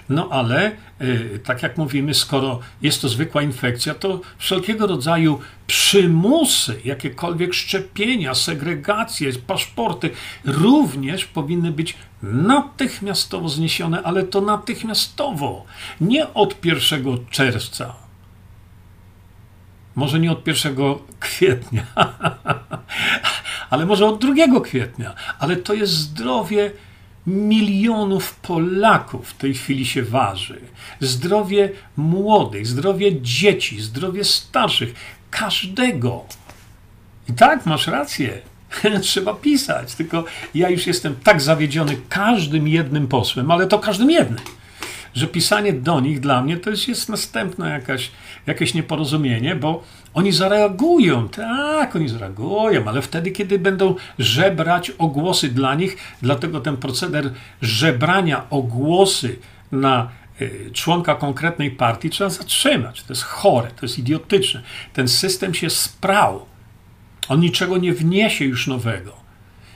[0.09, 6.79] no ale, y, tak jak mówimy, skoro jest to zwykła infekcja, to wszelkiego rodzaju przymusy,
[6.85, 10.09] jakiekolwiek szczepienia, segregacje, paszporty
[10.45, 15.65] również powinny być natychmiastowo zniesione, ale to natychmiastowo,
[16.01, 17.95] nie od 1 czerwca.
[19.95, 20.75] Może nie od 1
[21.19, 21.83] kwietnia,
[23.69, 26.71] ale może od 2 kwietnia, ale to jest zdrowie
[27.27, 30.61] milionów Polaków w tej chwili się waży.
[30.99, 34.93] Zdrowie młodych, zdrowie dzieci, zdrowie starszych,
[35.31, 36.25] każdego.
[37.29, 38.41] I tak, masz rację.
[39.01, 44.39] Trzeba pisać, tylko ja już jestem tak zawiedziony każdym jednym posłem, ale to każdym jednym
[45.15, 48.11] że pisanie do nich dla mnie to jest, jest następne jakaś,
[48.47, 49.83] jakieś nieporozumienie, bo
[50.13, 56.61] oni zareagują, tak, oni zareagują, ale wtedy, kiedy będą żebrać o głosy dla nich, dlatego
[56.61, 59.39] ten proceder żebrania o głosy
[59.71, 60.09] na
[60.41, 63.03] y, członka konkretnej partii trzeba zatrzymać.
[63.03, 64.61] To jest chore, to jest idiotyczne.
[64.93, 66.45] Ten system się sprał.
[67.29, 69.13] On niczego nie wniesie już nowego.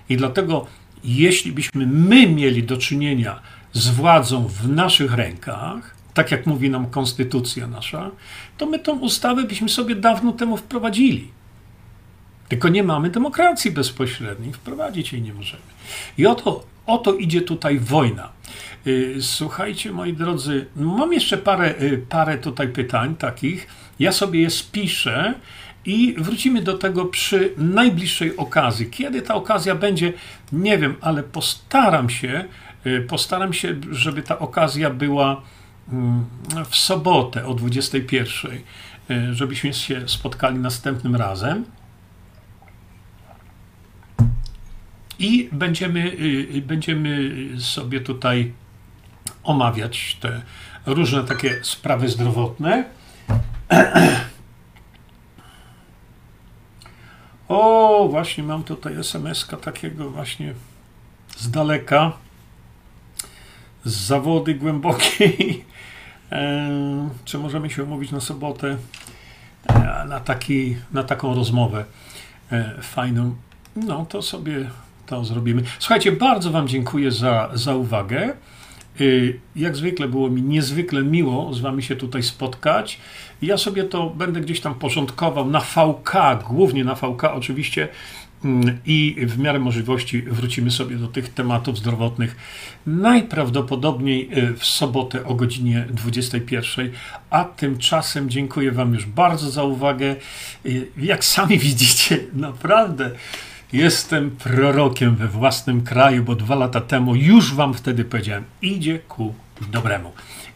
[0.10, 0.68] I dlatego,
[1.04, 3.40] jeśli byśmy my mieli do czynienia
[3.74, 8.12] z władzą w naszych rękach, tak jak mówi nam konstytucja nasza,
[8.58, 11.32] to my tą ustawę byśmy sobie dawno temu wprowadzili.
[12.50, 15.64] Tylko nie mamy demokracji bezpośredniej, wprowadzić jej nie możemy.
[16.18, 18.30] I oto, oto idzie tutaj wojna.
[18.88, 23.68] Y, słuchajcie, moi drodzy, mam jeszcze parę, y, parę tutaj pytań takich.
[24.00, 25.34] Ja sobie je spiszę
[25.86, 28.90] i wrócimy do tego przy najbliższej okazji.
[28.90, 30.14] Kiedy ta okazja będzie,
[30.52, 32.46] nie wiem, ale postaram się,
[32.86, 35.42] y, postaram się, żeby ta okazja była
[36.70, 38.52] w sobotę o 21,
[39.12, 41.66] y, żebyśmy się spotkali następnym razem.
[45.20, 46.12] I będziemy,
[46.56, 48.54] y, będziemy sobie tutaj
[49.44, 50.42] omawiać te
[50.86, 52.84] różne takie sprawy zdrowotne.
[57.50, 60.54] O, właśnie mam tutaj SMS-ka takiego właśnie
[61.38, 62.12] z daleka,
[63.86, 65.66] z zawody głębokiej.
[66.32, 68.78] E, czy możemy się umówić na sobotę
[69.68, 71.86] e, na, taki, na taką rozmowę
[72.52, 73.36] e, fajną?
[73.76, 74.70] No to sobie
[75.06, 75.64] to zrobimy.
[75.80, 78.34] Słuchajcie, bardzo Wam dziękuję za, za uwagę.
[79.56, 83.00] Jak zwykle było mi niezwykle miło z Wami się tutaj spotkać.
[83.42, 86.14] Ja sobie to będę gdzieś tam porządkował na VK,
[86.48, 87.88] głównie na VK oczywiście,
[88.86, 92.36] i w miarę możliwości wrócimy sobie do tych tematów zdrowotnych
[92.86, 96.92] najprawdopodobniej y, w sobotę o godzinie 21.
[97.30, 100.16] A tymczasem dziękuję Wam już bardzo za uwagę.
[100.66, 103.12] Y, jak sami widzicie, naprawdę
[103.74, 109.34] jestem prorokiem we własnym kraju, bo dwa lata temu już Wam wtedy powiedziałem: idzie ku
[109.72, 110.12] dobremu.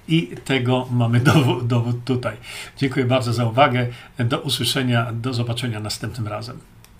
[0.08, 2.38] I tego mamy dowód, dowód tutaj.
[2.78, 3.88] Dziękuję bardzo za uwagę.
[4.20, 6.60] Do usłyszenia, do zobaczenia następnym razem.